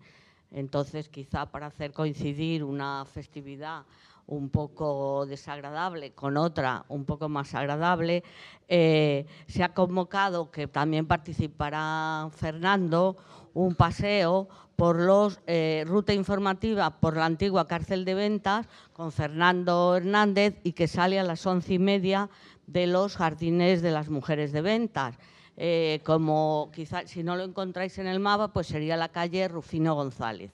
Entonces, 0.51 1.09
quizá 1.09 1.47
para 1.47 1.65
hacer 1.65 1.91
coincidir 1.91 2.63
una 2.63 3.03
festividad 3.05 3.85
un 4.27 4.49
poco 4.49 5.25
desagradable 5.25 6.11
con 6.11 6.37
otra 6.37 6.85
un 6.87 7.05
poco 7.05 7.27
más 7.27 7.55
agradable, 7.55 8.23
eh, 8.67 9.25
se 9.47 9.63
ha 9.63 9.73
convocado, 9.73 10.51
que 10.51 10.67
también 10.67 11.07
participará 11.07 12.29
Fernando, 12.35 13.17
un 13.53 13.75
paseo 13.75 14.47
por 14.75 14.97
los 14.97 15.41
eh, 15.45 15.83
ruta 15.85 16.13
informativa 16.13 16.99
por 17.01 17.17
la 17.17 17.25
antigua 17.25 17.67
cárcel 17.67 18.05
de 18.05 18.13
ventas 18.13 18.67
con 18.93 19.11
Fernando 19.11 19.95
Hernández 19.95 20.59
y 20.63 20.71
que 20.71 20.87
sale 20.87 21.19
a 21.19 21.23
las 21.23 21.45
once 21.45 21.73
y 21.73 21.79
media 21.79 22.29
de 22.65 22.87
los 22.87 23.17
jardines 23.17 23.81
de 23.81 23.91
las 23.91 24.09
mujeres 24.09 24.51
de 24.51 24.61
ventas. 24.61 25.17
Eh, 25.57 25.99
como 26.05 26.71
quizás 26.73 27.09
si 27.09 27.23
no 27.23 27.35
lo 27.35 27.43
encontráis 27.43 27.97
en 27.97 28.07
el 28.07 28.21
mapa, 28.21 28.53
pues 28.53 28.67
sería 28.67 28.95
la 28.95 29.09
calle 29.09 29.49
Rufino 29.49 29.95
González. 29.95 30.53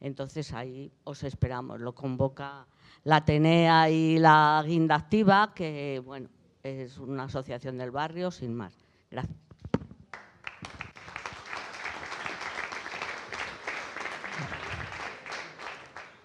Entonces 0.00 0.52
ahí 0.52 0.92
os 1.04 1.22
esperamos. 1.22 1.80
Lo 1.80 1.94
convoca 1.94 2.66
la 3.04 3.16
Atenea 3.16 3.88
y 3.88 4.18
la 4.18 4.62
Guinda 4.66 4.96
Activa, 4.96 5.52
que 5.54 6.02
bueno, 6.04 6.28
es 6.62 6.98
una 6.98 7.24
asociación 7.24 7.78
del 7.78 7.90
barrio, 7.90 8.30
sin 8.30 8.54
más. 8.54 8.74
Gracias. 9.10 9.51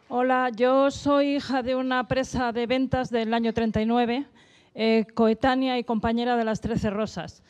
Hola, 0.10 0.52
yo 0.56 0.90
soy 0.90 1.36
hija 1.36 1.64
de 1.64 1.76
una 1.76 2.08
presa 2.08 2.54
de 2.54 2.66
ventas 2.66 3.10
del 3.10 3.34
año 3.34 3.54
39, 3.54 4.26
eh, 4.74 5.06
coetánea 5.14 5.78
y 5.78 5.84
compañera 5.84 6.38
de 6.38 6.46
las 6.46 6.62
Trece 6.62 6.90
Rosas. 6.90 7.44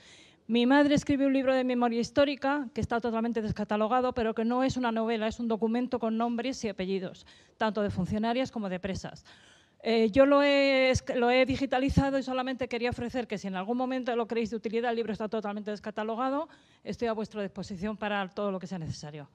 Mi 0.48 0.66
madre 0.66 0.96
escribió 0.96 1.28
un 1.28 1.34
libro 1.34 1.54
de 1.54 1.64
memoria 1.64 2.00
histórica 2.00 2.68
que 2.74 2.82
está 2.82 3.00
totalmente 3.00 3.44
descatalogado, 3.44 4.12
pero 4.14 4.34
que 4.34 4.44
no 4.44 4.64
es 4.64 4.76
una 4.76 4.92
novela, 4.92 5.28
es 5.28 5.40
un 5.40 5.48
documento 5.48 6.00
con 6.00 6.18
nombres 6.18 6.64
y 6.64 6.70
apellidos, 6.70 7.28
tanto 7.58 7.84
de 7.84 7.92
funcionarias 7.92 8.50
como 8.50 8.70
de 8.70 8.80
presas. 8.80 9.24
Eh, 9.84 10.10
yo 10.10 10.26
lo 10.26 10.42
he, 10.42 10.92
lo 11.16 11.30
he, 11.30 11.46
digitalizado 11.46 12.18
y 12.18 12.24
solamente 12.24 12.68
quería 12.68 12.90
ofrecer 12.90 13.28
que 13.28 13.38
si 13.38 13.48
en 13.48 13.56
algún 13.56 13.78
momento 13.78 14.16
lo 14.16 14.28
creéis 14.28 14.50
de 14.50 14.56
utilidad, 14.56 14.90
el 14.90 14.96
libro 14.96 15.14
está 15.14 15.30
totalmente 15.30 15.70
descatalogado, 15.70 16.50
estoy 16.84 17.08
a 17.08 17.14
vuestra 17.14 17.44
disposición 17.44 17.98
para 17.98 18.28
todo 18.30 18.52
lo 18.52 18.58
que 18.58 18.66
sea 18.66 18.80
necesario. 18.80 19.30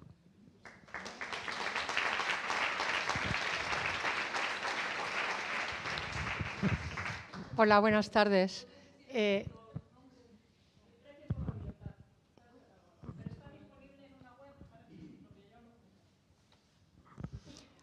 Hola, 7.54 7.80
buenas 7.80 8.10
tardes. 8.10 8.66
Eh, 9.10 9.44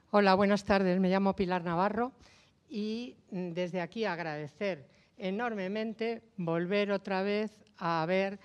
hola, 0.09 0.33
buenas 0.33 0.63
tardes. 0.63 0.99
Me 0.99 1.07
llamo 1.07 1.35
Pilar 1.35 1.63
Navarro 1.63 2.13
y 2.67 3.15
desde 3.29 3.79
aquí 3.81 4.05
agradecer 4.05 4.87
enormemente 5.17 6.23
volver 6.35 6.91
otra 6.91 7.21
vez 7.21 7.51
a 7.77 8.03
ver 8.07 8.39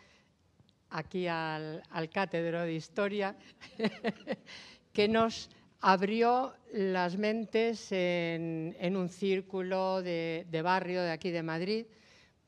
aquí 0.90 1.26
al, 1.26 1.82
al 1.88 2.10
cátedro 2.10 2.60
de 2.64 2.74
historia 2.74 3.34
que 4.92 5.08
nos 5.08 5.48
abrió 5.86 6.54
las 6.72 7.18
mentes 7.18 7.92
en, 7.92 8.96
un 8.96 9.10
círculo 9.10 10.00
de, 10.00 10.60
barrio 10.64 11.02
de 11.02 11.10
aquí 11.10 11.30
de 11.30 11.42
Madrid 11.42 11.84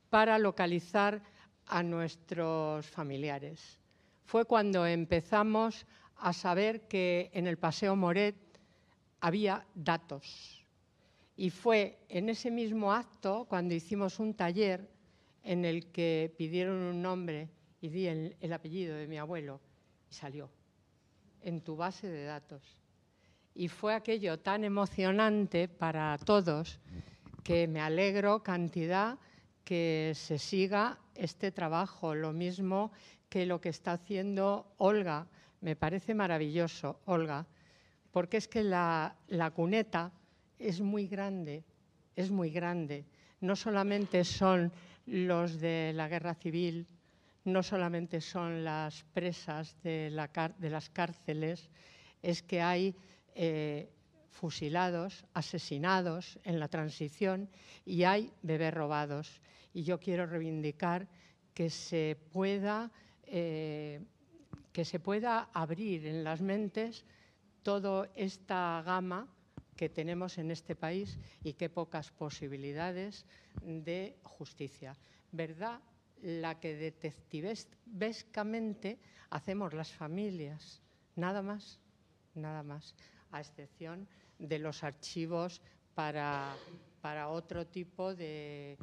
para 0.08 0.38
localizar 0.38 1.20
a 1.66 1.82
nuestros 1.82 2.86
familiares. 2.86 3.78
Fue 4.24 4.46
cuando 4.46 4.86
empezamos 4.86 5.84
a 6.16 6.32
saber 6.32 6.88
que 6.88 7.28
en 7.34 7.46
el 7.46 7.58
Paseo 7.58 7.94
Moret 7.94 8.36
había 9.20 9.66
datos. 9.74 10.64
Y 11.36 11.50
fue 11.50 11.98
en 12.08 12.30
ese 12.30 12.50
mismo 12.50 12.90
acto 12.90 13.44
cuando 13.50 13.74
hicimos 13.74 14.18
un 14.18 14.32
taller 14.32 14.88
en 15.42 15.66
el 15.66 15.92
que 15.92 16.34
pidieron 16.38 16.78
un 16.78 17.02
nombre 17.02 17.50
y 17.82 17.90
di 17.90 18.06
el 18.06 18.52
apellido 18.54 18.96
de 18.96 19.06
mi 19.06 19.18
abuelo 19.18 19.60
y 20.10 20.14
salió 20.14 20.48
en 21.42 21.60
tu 21.60 21.76
base 21.76 22.08
de 22.08 22.24
datos 22.24 22.78
y 23.56 23.68
fue 23.68 23.94
aquello 23.94 24.38
tan 24.38 24.64
emocionante 24.64 25.66
para 25.66 26.18
todos 26.18 26.78
que 27.42 27.66
me 27.66 27.80
alegro 27.80 28.42
cantidad 28.42 29.18
que 29.64 30.12
se 30.14 30.38
siga 30.38 30.98
este 31.14 31.50
trabajo, 31.50 32.14
lo 32.14 32.32
mismo 32.32 32.92
que 33.30 33.46
lo 33.46 33.60
que 33.60 33.70
está 33.70 33.92
haciendo 33.92 34.74
Olga. 34.76 35.26
Me 35.62 35.74
parece 35.74 36.14
maravilloso, 36.14 37.00
Olga, 37.06 37.46
porque 38.12 38.36
es 38.36 38.46
que 38.46 38.62
la, 38.62 39.16
la 39.28 39.50
cuneta 39.50 40.12
es 40.58 40.80
muy 40.80 41.08
grande, 41.08 41.64
es 42.14 42.30
muy 42.30 42.50
grande. 42.50 43.06
No 43.40 43.56
solamente 43.56 44.22
son 44.24 44.70
los 45.06 45.58
de 45.60 45.92
la 45.94 46.08
guerra 46.08 46.34
civil, 46.34 46.86
no 47.44 47.62
solamente 47.62 48.20
son 48.20 48.64
las 48.64 49.04
presas 49.14 49.76
de, 49.82 50.10
la, 50.10 50.28
de 50.58 50.70
las 50.70 50.90
cárceles, 50.90 51.70
es 52.22 52.42
que 52.42 52.60
hay 52.60 52.94
eh, 53.38 53.90
fusilados, 54.30 55.26
asesinados 55.34 56.38
en 56.44 56.58
la 56.58 56.68
transición 56.68 57.50
y 57.84 58.04
hay 58.04 58.32
bebés 58.42 58.72
robados. 58.72 59.42
Y 59.74 59.82
yo 59.82 60.00
quiero 60.00 60.24
reivindicar 60.24 61.06
que 61.52 61.68
se 61.68 62.16
pueda, 62.32 62.90
eh, 63.26 64.00
que 64.72 64.86
se 64.86 65.00
pueda 65.00 65.50
abrir 65.52 66.06
en 66.06 66.24
las 66.24 66.40
mentes 66.40 67.04
toda 67.62 68.08
esta 68.14 68.82
gama 68.86 69.28
que 69.76 69.90
tenemos 69.90 70.38
en 70.38 70.50
este 70.50 70.74
país 70.74 71.18
y 71.44 71.52
qué 71.52 71.68
pocas 71.68 72.10
posibilidades 72.10 73.26
de 73.62 74.16
justicia. 74.22 74.96
¿Verdad? 75.30 75.78
La 76.22 76.58
que 76.58 76.74
detectivescamente 76.74 78.98
hacemos 79.28 79.74
las 79.74 79.92
familias, 79.92 80.80
nada 81.16 81.42
más, 81.42 81.78
nada 82.34 82.62
más 82.62 82.94
a 83.32 83.40
excepción 83.40 84.06
de 84.38 84.58
los 84.58 84.84
archivos 84.84 85.60
para, 85.94 86.54
para 87.00 87.28
otro 87.28 87.66
tipo 87.66 88.14
de, 88.14 88.76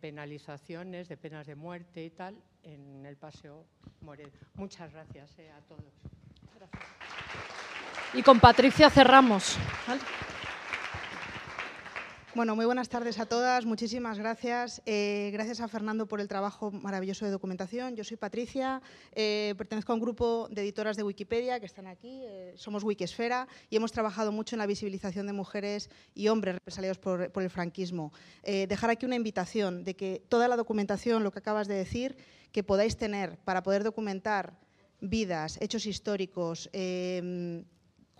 penalizaciones, 0.00 1.08
de 1.08 1.16
penas 1.16 1.46
de 1.46 1.54
muerte 1.54 2.04
y 2.04 2.10
tal, 2.10 2.36
en 2.62 3.04
el 3.06 3.16
Paseo 3.16 3.64
Moret. 4.00 4.32
Muchas 4.54 4.92
gracias 4.92 5.38
eh, 5.38 5.50
a 5.50 5.60
todos. 5.62 5.92
Y 8.14 8.22
con 8.22 8.40
Patricia 8.40 8.90
cerramos. 8.90 9.56
Bueno, 12.34 12.56
muy 12.56 12.64
buenas 12.64 12.88
tardes 12.88 13.18
a 13.18 13.26
todas. 13.26 13.66
Muchísimas 13.66 14.18
gracias. 14.18 14.80
Eh, 14.86 15.28
gracias 15.34 15.60
a 15.60 15.68
Fernando 15.68 16.06
por 16.06 16.18
el 16.18 16.28
trabajo 16.28 16.70
maravilloso 16.70 17.26
de 17.26 17.30
documentación. 17.30 17.94
Yo 17.94 18.04
soy 18.04 18.16
Patricia, 18.16 18.80
eh, 19.14 19.54
pertenezco 19.58 19.92
a 19.92 19.96
un 19.96 20.00
grupo 20.00 20.48
de 20.50 20.62
editoras 20.62 20.96
de 20.96 21.02
Wikipedia 21.02 21.60
que 21.60 21.66
están 21.66 21.86
aquí. 21.86 22.22
Eh, 22.24 22.54
somos 22.56 22.84
Wikisfera 22.84 23.48
y 23.68 23.76
hemos 23.76 23.92
trabajado 23.92 24.32
mucho 24.32 24.56
en 24.56 24.60
la 24.60 24.66
visibilización 24.66 25.26
de 25.26 25.34
mujeres 25.34 25.90
y 26.14 26.28
hombres 26.28 26.54
represaliados 26.54 26.98
por, 26.98 27.30
por 27.32 27.42
el 27.42 27.50
franquismo. 27.50 28.14
dejar 28.42 28.88
aquí 28.88 29.04
una 29.04 29.16
invitación 29.16 29.84
de 29.84 29.94
que 29.94 30.22
toda 30.30 30.48
la 30.48 30.56
documentación, 30.56 31.24
lo 31.24 31.32
que 31.32 31.40
acabas 31.40 31.68
de 31.68 31.74
decir, 31.74 32.16
que 32.50 32.64
podáis 32.64 32.96
tener 32.96 33.36
para 33.44 33.62
poder 33.62 33.84
documentar 33.84 34.58
vidas, 35.02 35.58
hechos 35.60 35.84
históricos, 35.84 36.70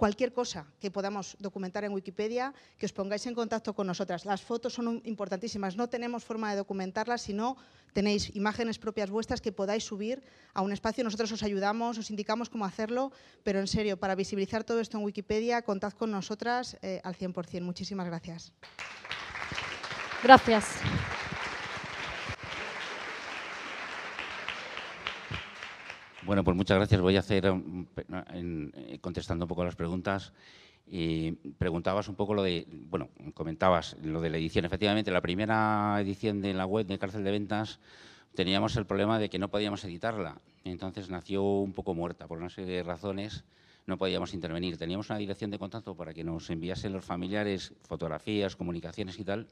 cualquier 0.02 0.32
cosa 0.32 0.66
que 0.80 0.90
podamos 0.90 1.36
documentar 1.38 1.84
en 1.84 1.94
Wikipedia, 1.94 2.50
que 2.74 2.86
os 2.86 2.92
pongáis 2.92 3.22
en 3.30 3.38
contacto 3.38 3.70
con 3.70 3.86
nosotras. 3.86 4.26
Las 4.26 4.42
fotos 4.42 4.74
son 4.74 4.98
importantísimas, 5.06 5.78
no 5.78 5.86
tenemos 5.86 6.26
forma 6.26 6.50
de 6.50 6.58
documentarlas 6.58 7.22
si 7.22 7.32
no 7.32 7.54
tenéis 7.94 8.34
imágenes 8.34 8.82
propias 8.82 9.14
vuestras 9.14 9.38
que 9.38 9.54
podáis 9.54 9.86
subir 9.86 10.18
a 10.58 10.62
un 10.66 10.74
espacio. 10.74 11.06
Nosotros 11.06 11.30
os 11.30 11.46
ayudamos, 11.46 12.02
os 12.02 12.10
indicamos 12.10 12.50
cómo 12.50 12.66
hacerlo, 12.66 13.14
pero 13.46 13.62
en 13.62 13.70
serio, 13.70 13.94
para 13.94 14.18
visibilizar 14.18 14.66
todo 14.66 14.82
esto 14.82 14.98
en 14.98 15.06
Wikipedia, 15.06 15.62
contad 15.62 15.92
con 15.92 16.10
nosotras 16.10 16.76
eh, 16.82 16.98
al 17.04 17.14
100%. 17.14 17.62
Muchísimas 17.62 18.10
gracias. 18.10 18.50
Gracias. 20.24 20.82
Bueno, 26.24 26.44
pues 26.44 26.56
muchas 26.56 26.76
gracias. 26.76 27.00
Voy 27.00 27.16
a 27.16 27.20
hacer, 27.20 27.50
um, 27.50 27.86
eh, 27.96 28.98
contestando 29.00 29.44
un 29.44 29.48
poco 29.48 29.64
las 29.64 29.74
preguntas, 29.74 30.32
preguntabas 31.58 32.08
un 32.08 32.14
poco 32.14 32.34
lo 32.34 32.42
de, 32.42 32.66
bueno, 32.90 33.08
comentabas 33.34 33.96
lo 34.02 34.20
de 34.20 34.30
la 34.30 34.36
edición. 34.36 34.64
Efectivamente, 34.64 35.10
la 35.10 35.20
primera 35.20 35.96
edición 36.00 36.40
de 36.40 36.54
la 36.54 36.66
web 36.66 36.86
de 36.86 36.98
Cárcel 36.98 37.24
de 37.24 37.30
Ventas 37.30 37.80
teníamos 38.34 38.76
el 38.76 38.86
problema 38.86 39.18
de 39.18 39.28
que 39.30 39.38
no 39.38 39.48
podíamos 39.48 39.84
editarla. 39.84 40.40
Entonces 40.64 41.10
nació 41.10 41.42
un 41.42 41.72
poco 41.72 41.94
muerta 41.94 42.26
por 42.26 42.38
una 42.38 42.50
serie 42.50 42.76
de 42.76 42.82
razones 42.82 43.44
no 43.86 43.98
podíamos 43.98 44.34
intervenir. 44.34 44.78
Teníamos 44.78 45.10
una 45.10 45.18
dirección 45.18 45.50
de 45.50 45.58
contacto 45.58 45.94
para 45.94 46.14
que 46.14 46.24
nos 46.24 46.50
enviasen 46.50 46.92
los 46.92 47.04
familiares 47.04 47.72
fotografías, 47.82 48.56
comunicaciones 48.56 49.18
y 49.18 49.24
tal, 49.24 49.46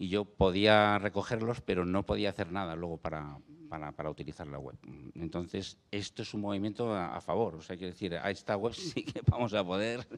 y 0.00 0.08
yo 0.08 0.24
podía 0.24 0.98
recogerlos, 0.98 1.60
pero 1.60 1.84
no 1.84 2.06
podía 2.06 2.30
hacer 2.30 2.50
nada 2.50 2.74
luego 2.74 2.96
para, 2.96 3.36
para, 3.68 4.08
utilizar 4.08 4.46
la 4.46 4.58
web. 4.58 4.74
Entonces, 5.14 5.76
esto 5.90 6.22
es 6.22 6.32
un 6.32 6.40
movimiento 6.40 6.96
a, 6.96 7.20
favor. 7.20 7.56
O 7.56 7.60
sea, 7.60 7.76
quiero 7.76 7.92
decir, 7.92 8.14
a 8.14 8.30
esta 8.30 8.56
web 8.56 8.72
sí 8.94 9.04
que 9.04 9.20
vamos 9.26 9.52
a 9.52 9.62
poder 9.62 10.08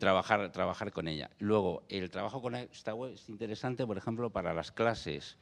trabajar, 0.00 0.50
trabajar 0.50 0.90
con 0.90 1.06
ella. 1.06 1.30
Luego, 1.38 1.84
el 1.88 2.10
trabajo 2.10 2.42
con 2.42 2.56
esta 2.56 2.92
web 2.92 3.12
es 3.12 3.28
interesante, 3.28 3.86
por 3.86 3.96
ejemplo, 3.96 4.30
para 4.30 4.52
las 4.52 4.72
clases, 4.72 5.38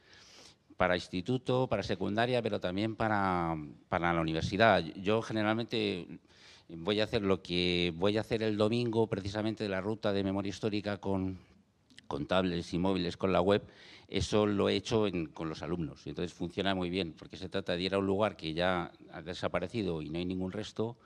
para 0.77 0.95
instituto, 0.95 1.67
para 1.67 1.81
secundaria, 1.81 2.43
pero 2.43 2.59
también 2.59 2.95
para, 2.95 3.57
para 3.89 4.13
la 4.13 4.21
universidad. 4.21 4.83
Yo 4.83 5.23
generalmente 5.23 6.19
voy 6.69 6.99
a 6.99 7.05
hacer 7.05 7.23
lo 7.23 7.41
que 7.41 7.91
voy 7.95 8.19
a 8.19 8.21
hacer 8.21 8.43
el 8.43 8.55
domingo, 8.55 9.07
precisamente 9.07 9.63
de 9.63 9.71
la 9.71 9.81
ruta 9.81 10.13
de 10.13 10.23
memoria 10.23 10.51
histórica 10.51 10.97
con 10.97 11.39
con 12.07 12.25
tablets 12.25 12.73
y 12.73 12.77
móviles 12.77 13.17
con 13.17 13.31
la 13.31 13.41
web, 13.41 13.63
eso 14.07 14.45
lo 14.45 14.69
he 14.69 14.75
hecho 14.75 15.05
con 15.33 15.49
los 15.49 15.61
alumnos. 15.61 16.05
Entonces 16.05 16.33
funciona 16.33 16.75
muy 16.75 16.89
bien, 16.89 17.13
porque 17.17 17.37
se 17.37 17.49
trata 17.49 17.75
de 17.75 17.81
ir 17.81 17.95
a 17.95 17.99
un 17.99 18.05
lugar 18.05 18.35
que 18.35 18.53
ya 18.53 18.91
ha 19.11 19.21
desaparecido 19.21 20.01
y 20.01 20.09
no 20.09 20.19
hay 20.19 20.25
ningún 20.25 20.51
resto, 20.51 20.97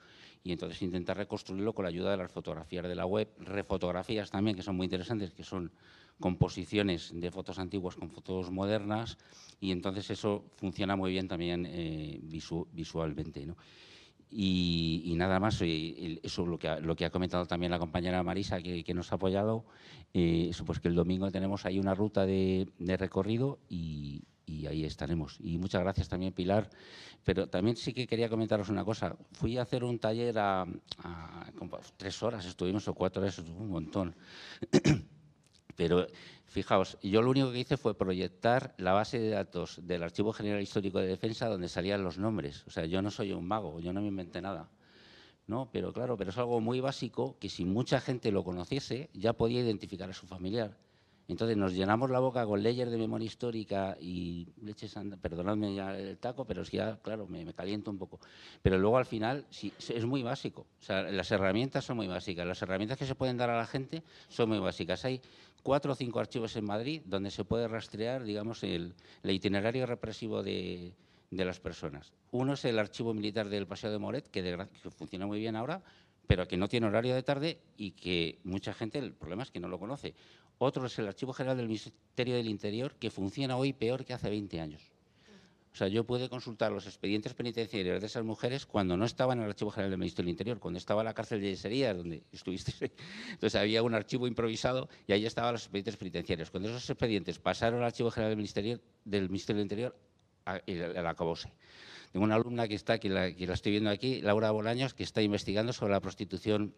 y 0.44 0.52
entonces 0.52 0.80
intentar 0.82 1.16
reconstruirlo 1.16 1.72
con 1.72 1.84
la 1.84 1.88
ayuda 1.88 2.10
de 2.12 2.16
las 2.16 2.30
fotografías 2.30 2.86
de 2.86 2.94
la 2.94 3.06
web, 3.06 3.28
refotografías 3.38 4.30
también, 4.30 4.56
que 4.56 4.62
son 4.62 4.76
muy 4.76 4.84
interesantes, 4.84 5.32
que 5.32 5.44
son 5.44 5.72
composiciones 6.20 7.12
de 7.14 7.30
fotos 7.30 7.58
antiguas 7.58 7.94
con 7.94 8.10
fotos 8.10 8.50
modernas, 8.50 9.18
y 9.60 9.72
entonces 9.72 10.10
eso 10.10 10.44
funciona 10.56 10.96
muy 10.96 11.12
bien 11.12 11.28
también 11.28 11.66
eh, 11.66 12.20
visualmente. 12.22 13.46
¿no? 13.46 13.56
Y, 14.30 15.14
nada 15.16 15.40
más, 15.40 15.60
eso 15.62 16.46
lo 16.46 16.58
que, 16.58 16.68
ha, 16.68 16.80
lo 16.80 16.94
que 16.96 17.04
ha 17.04 17.10
comentado 17.10 17.46
también 17.46 17.70
la 17.70 17.78
compañera 17.78 18.22
Marisa, 18.22 18.60
que, 18.60 18.94
nos 18.94 19.10
ha 19.12 19.16
apoyado, 19.16 19.64
eh, 20.12 20.48
eso 20.50 20.64
pues 20.64 20.80
que 20.80 20.88
el 20.88 20.94
domingo 20.94 21.30
tenemos 21.30 21.64
ahí 21.64 21.78
una 21.78 21.94
ruta 21.94 22.26
de, 22.26 22.68
recorrido 22.78 23.58
y, 23.68 24.24
ahí 24.66 24.84
estaremos. 24.84 25.38
Y 25.40 25.58
muchas 25.58 25.82
gracias 25.82 26.08
también, 26.08 26.32
Pilar. 26.32 26.68
Pero 27.24 27.48
también 27.48 27.76
sí 27.76 27.92
que 27.92 28.06
quería 28.06 28.28
comentaros 28.28 28.68
una 28.68 28.84
cosa. 28.84 29.16
Fui 29.32 29.58
a 29.58 29.62
hacer 29.62 29.84
un 29.84 29.98
taller 29.98 30.38
a, 30.38 30.66
tres 31.96 32.22
horas, 32.22 32.44
estuvimos 32.46 32.86
o 32.88 32.94
cuatro 32.94 33.22
horas, 33.22 33.38
un 33.38 33.68
montón. 33.68 34.14
Pero 35.78 36.08
Fijaos, 36.46 36.98
yo 37.04 37.22
lo 37.22 37.30
único 37.30 37.52
que 37.52 37.60
hice 37.60 37.76
fue 37.76 37.96
proyectar 37.96 38.74
la 38.78 38.94
base 38.94 39.20
de 39.20 39.28
datos 39.28 39.78
del 39.86 40.02
Archivo 40.02 40.32
General 40.32 40.60
Histórico 40.60 40.98
de 40.98 41.06
Defensa 41.06 41.46
donde 41.46 41.68
salían 41.68 42.02
los 42.02 42.18
nombres. 42.18 42.64
O 42.66 42.70
sea, 42.70 42.84
yo 42.86 43.00
no 43.00 43.12
soy 43.12 43.32
un 43.32 43.46
mago, 43.46 43.78
yo 43.78 43.92
no 43.92 44.00
me 44.00 44.08
inventé 44.08 44.40
nada. 44.40 44.68
¿no? 45.46 45.68
Pero 45.70 45.92
claro, 45.92 46.16
pero 46.16 46.30
es 46.30 46.38
algo 46.38 46.60
muy 46.60 46.80
básico 46.80 47.36
que 47.38 47.48
si 47.48 47.64
mucha 47.64 48.00
gente 48.00 48.32
lo 48.32 48.42
conociese, 48.42 49.08
ya 49.14 49.34
podía 49.34 49.60
identificar 49.60 50.10
a 50.10 50.14
su 50.14 50.26
familiar. 50.26 50.76
Entonces 51.28 51.58
nos 51.58 51.74
llenamos 51.74 52.10
la 52.10 52.20
boca 52.20 52.46
con 52.46 52.62
leyes 52.62 52.90
de 52.90 52.96
memoria 52.96 53.26
histórica 53.26 53.98
y 54.00 54.48
leches, 54.62 54.94
perdonadme 55.20 55.74
ya 55.74 55.94
el 55.94 56.16
taco, 56.16 56.46
pero 56.46 56.62
es 56.62 56.70
que 56.70 56.78
ya, 56.78 56.96
claro, 57.02 57.26
me, 57.26 57.52
caliento 57.52 57.90
un 57.90 57.98
poco. 57.98 58.18
Pero 58.62 58.78
luego 58.78 58.96
al 58.96 59.04
final 59.04 59.44
sí, 59.50 59.70
es 59.78 60.06
muy 60.06 60.22
básico. 60.22 60.62
O 60.80 60.82
sea, 60.82 61.02
las 61.02 61.30
herramientas 61.30 61.84
son 61.84 61.98
muy 61.98 62.06
básicas. 62.06 62.46
Las 62.46 62.62
herramientas 62.62 62.96
que 62.96 63.04
se 63.04 63.14
pueden 63.14 63.36
dar 63.36 63.50
a 63.50 63.58
la 63.58 63.66
gente 63.66 64.02
son 64.28 64.48
muy 64.48 64.58
básicas. 64.58 65.04
Hay 65.04 65.20
cuatro 65.62 65.92
o 65.92 65.94
cinco 65.94 66.18
archivos 66.18 66.56
en 66.56 66.64
Madrid 66.64 67.02
donde 67.04 67.30
se 67.30 67.44
puede 67.44 67.68
rastrear, 67.68 68.24
digamos, 68.24 68.62
el, 68.62 68.94
itinerario 69.22 69.84
represivo 69.84 70.42
de, 70.42 70.94
las 71.30 71.60
personas. 71.60 72.10
Uno 72.30 72.54
es 72.54 72.64
el 72.64 72.78
archivo 72.78 73.12
militar 73.12 73.50
del 73.50 73.66
Paseo 73.66 73.90
de 73.90 73.98
Moret, 73.98 74.28
que 74.28 74.66
funciona 74.96 75.26
muy 75.26 75.40
bien 75.40 75.56
ahora, 75.56 75.82
pero 76.26 76.48
que 76.48 76.56
no 76.56 76.68
tiene 76.68 76.86
horario 76.86 77.14
de 77.14 77.22
tarde 77.22 77.58
y 77.76 77.90
que 77.90 78.38
mucha 78.44 78.72
gente, 78.72 78.98
el 78.98 79.12
problema 79.12 79.42
es 79.42 79.50
que 79.50 79.60
no 79.60 79.68
lo 79.68 79.78
conoce. 79.78 80.14
Otro 80.58 80.86
es 80.86 80.98
el 80.98 81.06
Archivo 81.06 81.32
General 81.32 81.56
del 81.56 81.68
Ministerio 81.68 82.36
del 82.36 82.48
Interior, 82.48 82.94
que 82.96 83.10
funciona 83.10 83.56
hoy 83.56 83.72
peor 83.72 84.04
que 84.04 84.12
hace 84.12 84.28
20 84.28 84.60
años. 84.60 84.82
O 85.72 85.76
sea, 85.78 85.86
yo 85.86 86.02
pude 86.02 86.28
consultar 86.28 86.72
los 86.72 86.86
expedientes 86.86 87.34
penitenciarios 87.34 88.00
de 88.00 88.06
esas 88.06 88.24
mujeres 88.24 88.66
cuando 88.66 88.96
no 88.96 89.04
estaban 89.04 89.38
en 89.38 89.44
el 89.44 89.50
Archivo 89.50 89.70
General 89.70 89.90
del 89.90 89.98
Ministerio 90.00 90.26
del 90.26 90.32
Interior, 90.32 90.58
cuando 90.58 90.78
estaba 90.78 91.02
en 91.02 91.04
la 91.04 91.14
cárcel 91.14 91.40
de 91.40 91.50
Yeserías, 91.50 91.96
donde 91.96 92.24
estuviste. 92.32 92.72
Entonces 93.30 93.54
había 93.54 93.84
un 93.84 93.94
archivo 93.94 94.26
improvisado 94.26 94.88
y 95.06 95.12
ahí 95.12 95.24
estaban 95.24 95.52
los 95.52 95.62
expedientes 95.62 95.96
penitenciarios. 95.96 96.50
Cuando 96.50 96.70
esos 96.70 96.90
expedientes 96.90 97.38
pasaron 97.38 97.78
al 97.78 97.86
Archivo 97.86 98.10
General 98.10 98.30
del 98.30 98.38
Ministerio 98.38 98.80
del, 99.04 99.28
Ministerio 99.28 99.58
del 99.58 99.66
Interior, 99.66 99.96
la 101.04 101.10
acabóse. 101.10 101.52
Tengo 102.10 102.24
una 102.24 102.34
alumna 102.34 102.66
que 102.66 102.74
está, 102.74 102.98
que 102.98 103.08
la, 103.08 103.32
que 103.32 103.46
la 103.46 103.54
estoy 103.54 103.70
viendo 103.70 103.90
aquí, 103.90 104.20
Laura 104.20 104.50
Bolaños, 104.50 104.94
que 104.94 105.04
está 105.04 105.22
investigando 105.22 105.72
sobre 105.72 105.92
la 105.92 106.00
prostitución 106.00 106.74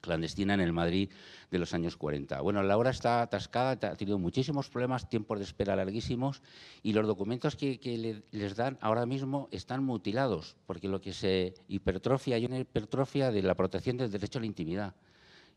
clandestina 0.00 0.54
en 0.54 0.60
el 0.60 0.72
Madrid 0.72 1.10
de 1.50 1.58
los 1.58 1.74
años 1.74 1.96
40. 1.96 2.40
Bueno, 2.40 2.62
la 2.62 2.76
hora 2.76 2.90
está 2.90 3.22
atascada, 3.22 3.72
ha 3.72 3.96
tenido 3.96 4.18
muchísimos 4.18 4.68
problemas, 4.68 5.08
tiempos 5.08 5.38
de 5.38 5.44
espera 5.44 5.76
larguísimos 5.76 6.42
y 6.82 6.92
los 6.92 7.06
documentos 7.06 7.56
que, 7.56 8.22
les 8.30 8.56
dan 8.56 8.78
ahora 8.80 9.06
mismo 9.06 9.48
están 9.50 9.84
mutilados 9.84 10.56
porque 10.66 10.88
lo 10.88 11.00
que 11.00 11.12
se 11.12 11.54
hipertrofia, 11.68 12.36
hay 12.36 12.46
una 12.46 12.58
hipertrofia 12.58 13.30
de 13.30 13.42
la 13.42 13.54
protección 13.54 13.96
del 13.96 14.10
derecho 14.10 14.38
a 14.38 14.40
la 14.40 14.46
intimidad. 14.46 14.94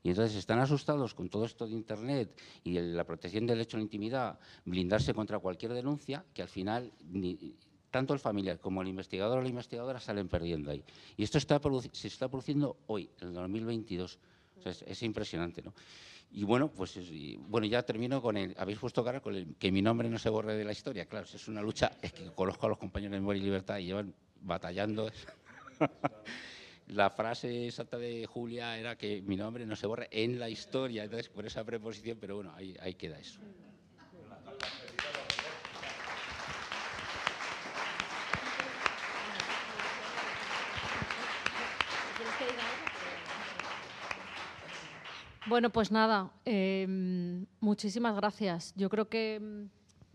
Y 0.06 0.10
entonces 0.10 0.36
están 0.36 0.60
asustados 0.60 1.14
con 1.14 1.30
todo 1.30 1.46
esto 1.46 1.66
de 1.66 1.72
Internet 1.72 2.38
y 2.66 2.78
la 2.78 3.06
protección 3.06 3.48
del 3.48 3.58
derecho 3.58 3.78
a 3.78 3.80
la 3.80 3.84
intimidad, 3.84 4.40
blindarse 4.66 5.14
contra 5.14 5.40
cualquier 5.40 5.74
denuncia, 5.74 6.26
que 6.34 6.42
al 6.42 6.50
final 6.50 6.92
tanto 7.90 8.14
el 8.14 8.20
familiar 8.20 8.60
como 8.60 8.82
el 8.82 8.88
investigador 8.88 9.38
o 9.38 9.42
la 9.42 9.48
investigadora 9.48 10.00
salen 10.00 10.28
perdiendo 10.28 10.72
ahí. 10.72 10.84
Y 11.16 11.24
esto 11.24 11.38
está 11.38 11.62
se 11.92 12.08
está 12.08 12.28
produciendo 12.28 12.76
hoy, 12.88 13.10
en 13.22 13.30
el 13.30 13.34
2022 13.36 14.20
es, 14.66 15.04
impresionante, 15.04 15.62
¿no? 15.62 15.74
Y 16.32 16.44
bueno, 16.44 16.72
pues 16.72 16.98
bueno, 17.48 17.68
ya 17.68 17.84
termino 17.84 18.22
con 18.22 18.38
el. 18.38 18.56
Habéis 18.58 18.80
puesto 18.80 19.04
cara 19.04 19.20
con 19.20 19.36
el 19.36 19.56
que 19.60 19.72
mi 19.72 19.82
nombre 19.82 20.10
no 20.10 20.18
se 20.18 20.30
borre 20.30 20.56
de 20.56 20.64
la 20.64 20.72
historia. 20.72 21.06
Claro, 21.06 21.28
es 21.32 21.48
una 21.48 21.62
lucha. 21.62 21.92
Es 22.02 22.12
que 22.12 22.26
conozco 22.32 22.66
a 22.66 22.70
los 22.70 22.80
compañeros 22.80 23.12
de 23.12 23.20
Memoria 23.20 23.42
y 23.42 23.46
Libertad 23.46 23.78
y 23.78 23.86
llevan 23.86 24.16
batallando. 24.42 25.12
la 26.88 27.10
frase 27.12 27.68
exacta 27.68 27.98
de 28.00 28.26
Julia 28.26 28.78
era 28.80 28.98
que 28.98 29.22
mi 29.22 29.36
nombre 29.36 29.66
no 29.68 29.76
se 29.76 29.86
borre 29.86 30.08
en 30.12 30.40
la 30.40 30.50
historia. 30.50 31.04
Entonces, 31.04 31.30
por 31.30 31.46
esa 31.46 31.64
preposición, 31.64 32.18
pero 32.20 32.38
bueno, 32.38 32.52
ahí, 32.56 32.76
ahí 32.80 32.96
queda 32.96 33.20
eso. 33.20 33.40
Bueno, 45.46 45.70
pues 45.70 45.92
nada, 45.92 46.32
em, 46.46 47.46
muchísimas 47.60 48.16
gracias. 48.16 48.74
Yo 48.78 48.90
creo 48.90 49.10
que, 49.10 49.68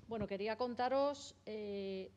Bueno, 0.08 0.26
quería 0.26 0.56
contaros 0.56 1.34
eh, 1.44 2.10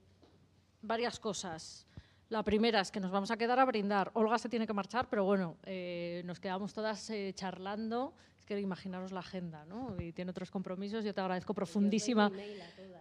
varias 0.81 1.19
cosas. 1.19 1.85
La 2.29 2.41
primera 2.41 2.79
es 2.79 2.89
que 2.89 3.01
nos 3.01 3.11
vamos 3.11 3.29
a 3.31 3.35
quedar 3.35 3.59
a 3.59 3.65
brindar. 3.65 4.11
Olga 4.13 4.37
se 4.37 4.47
tiene 4.47 4.65
que 4.65 4.71
marchar, 4.71 5.09
pero 5.09 5.25
bueno, 5.25 5.57
eh, 5.65 6.21
nos 6.23 6.39
quedamos 6.39 6.73
todas 6.73 7.09
eh, 7.09 7.33
charlando. 7.35 8.13
Que 8.51 8.59
imaginaros 8.59 9.13
la 9.13 9.21
agenda, 9.21 9.63
¿no? 9.63 9.95
Y 9.97 10.11
tiene 10.11 10.31
otros 10.31 10.51
compromisos. 10.51 11.05
Yo 11.05 11.13
te 11.13 11.21
agradezco 11.21 11.53
profundísima, 11.53 12.29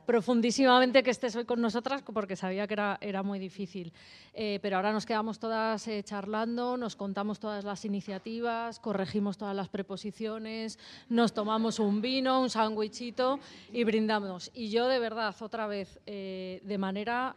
profundísimamente 0.06 1.02
que 1.02 1.10
estés 1.10 1.34
hoy 1.34 1.44
con 1.44 1.60
nosotras 1.60 2.02
porque 2.02 2.36
sabía 2.36 2.68
que 2.68 2.74
era, 2.74 2.98
era 3.00 3.24
muy 3.24 3.40
difícil. 3.40 3.92
Eh, 4.32 4.60
pero 4.62 4.76
ahora 4.76 4.92
nos 4.92 5.06
quedamos 5.06 5.40
todas 5.40 5.88
charlando, 6.04 6.76
nos 6.76 6.94
contamos 6.94 7.40
todas 7.40 7.64
las 7.64 7.84
iniciativas, 7.84 8.78
corregimos 8.78 9.38
todas 9.38 9.56
las 9.56 9.68
preposiciones, 9.68 10.78
nos 11.08 11.32
tomamos 11.32 11.80
un 11.80 12.00
vino, 12.00 12.40
un 12.40 12.48
sándwichito 12.48 13.40
y 13.72 13.82
brindamos. 13.82 14.52
Y 14.54 14.70
yo 14.70 14.86
de 14.86 15.00
verdad, 15.00 15.34
otra 15.40 15.66
vez, 15.66 15.98
de 16.06 16.76
manera 16.78 17.34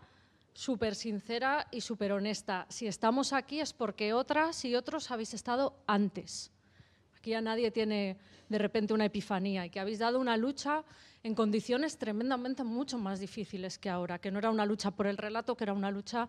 súper 0.53 0.93
sincera 0.93 1.65
y 1.71 1.81
súper 1.81 2.11
honesta. 2.11 2.67
Si 2.69 2.85
estamos 2.85 3.33
aquí 3.33 3.59
es 3.59 3.73
porque 3.73 4.13
otras 4.13 4.63
y 4.65 4.75
otros 4.75 5.09
habéis 5.09 5.33
estado 5.33 5.73
antes. 5.87 6.52
Aquí 7.23 7.31
ya 7.31 7.39
nadie 7.39 7.71
tiene 7.71 8.17
de 8.49 8.57
repente 8.57 8.93
una 8.93 9.05
epifanía 9.05 9.65
y 9.65 9.69
que 9.69 9.79
habéis 9.79 9.99
dado 9.99 10.19
una 10.19 10.35
lucha 10.35 10.83
en 11.23 11.33
condiciones 11.35 11.97
tremendamente 11.97 12.65
mucho 12.65 12.97
más 12.97 13.21
difíciles 13.21 13.79
que 13.79 13.89
ahora, 13.89 14.19
que 14.19 14.29
no 14.29 14.39
era 14.39 14.51
una 14.51 14.65
lucha 14.65 14.91
por 14.91 15.07
el 15.07 15.15
relato, 15.15 15.55
que 15.55 15.63
era 15.63 15.71
una 15.71 15.89
lucha 15.89 16.27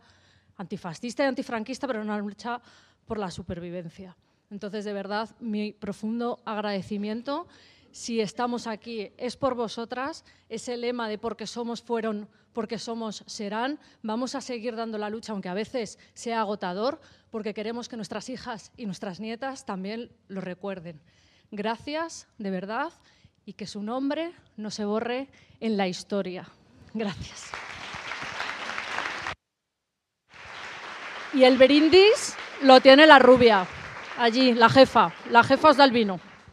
antifascista 0.56 1.24
y 1.24 1.26
antifranquista, 1.26 1.88
pero 1.88 2.00
una 2.00 2.16
lucha 2.18 2.60
por 3.08 3.18
la 3.18 3.32
supervivencia. 3.32 4.16
Entonces, 4.52 4.84
de 4.84 4.92
verdad, 4.92 5.34
mi 5.40 5.72
profundo 5.72 6.38
agradecimiento. 6.44 7.48
Si 7.90 8.20
estamos 8.20 8.68
aquí 8.68 9.10
es 9.16 9.36
por 9.36 9.56
vosotras, 9.56 10.24
ese 10.48 10.76
lema 10.76 11.08
de 11.08 11.18
porque 11.18 11.48
somos 11.48 11.82
fueron, 11.82 12.28
porque 12.52 12.78
somos 12.78 13.24
serán, 13.26 13.80
vamos 14.02 14.36
a 14.36 14.40
seguir 14.40 14.76
dando 14.76 14.96
la 14.96 15.10
lucha, 15.10 15.32
aunque 15.32 15.48
a 15.48 15.54
veces 15.54 15.98
sea 16.12 16.40
agotador, 16.40 17.00
porque 17.34 17.52
queremos 17.52 17.88
que 17.88 17.96
nuestras 17.96 18.28
hijas 18.28 18.70
y 18.76 18.86
nuestras 18.86 19.18
nietas 19.18 19.66
también 19.66 20.12
lo 20.28 20.40
recuerden. 20.40 21.00
Gracias, 21.50 22.28
de 22.38 22.52
verdad, 22.52 22.92
y 23.44 23.54
que 23.54 23.66
su 23.66 23.82
nombre 23.82 24.30
no 24.56 24.70
se 24.70 24.84
borre 24.84 25.26
en 25.58 25.76
la 25.76 25.88
historia. 25.88 26.46
Gracias. 26.92 27.50
Y 31.32 31.42
el 31.42 31.58
berindis 31.58 32.36
lo 32.62 32.80
tiene 32.80 33.04
la 33.04 33.18
rubia, 33.18 33.66
allí, 34.16 34.54
la 34.54 34.68
jefa. 34.68 35.12
La 35.28 35.42
jefa 35.42 35.70
os 35.70 35.76
da 35.76 35.84
el 35.86 35.90
vino. 35.90 36.20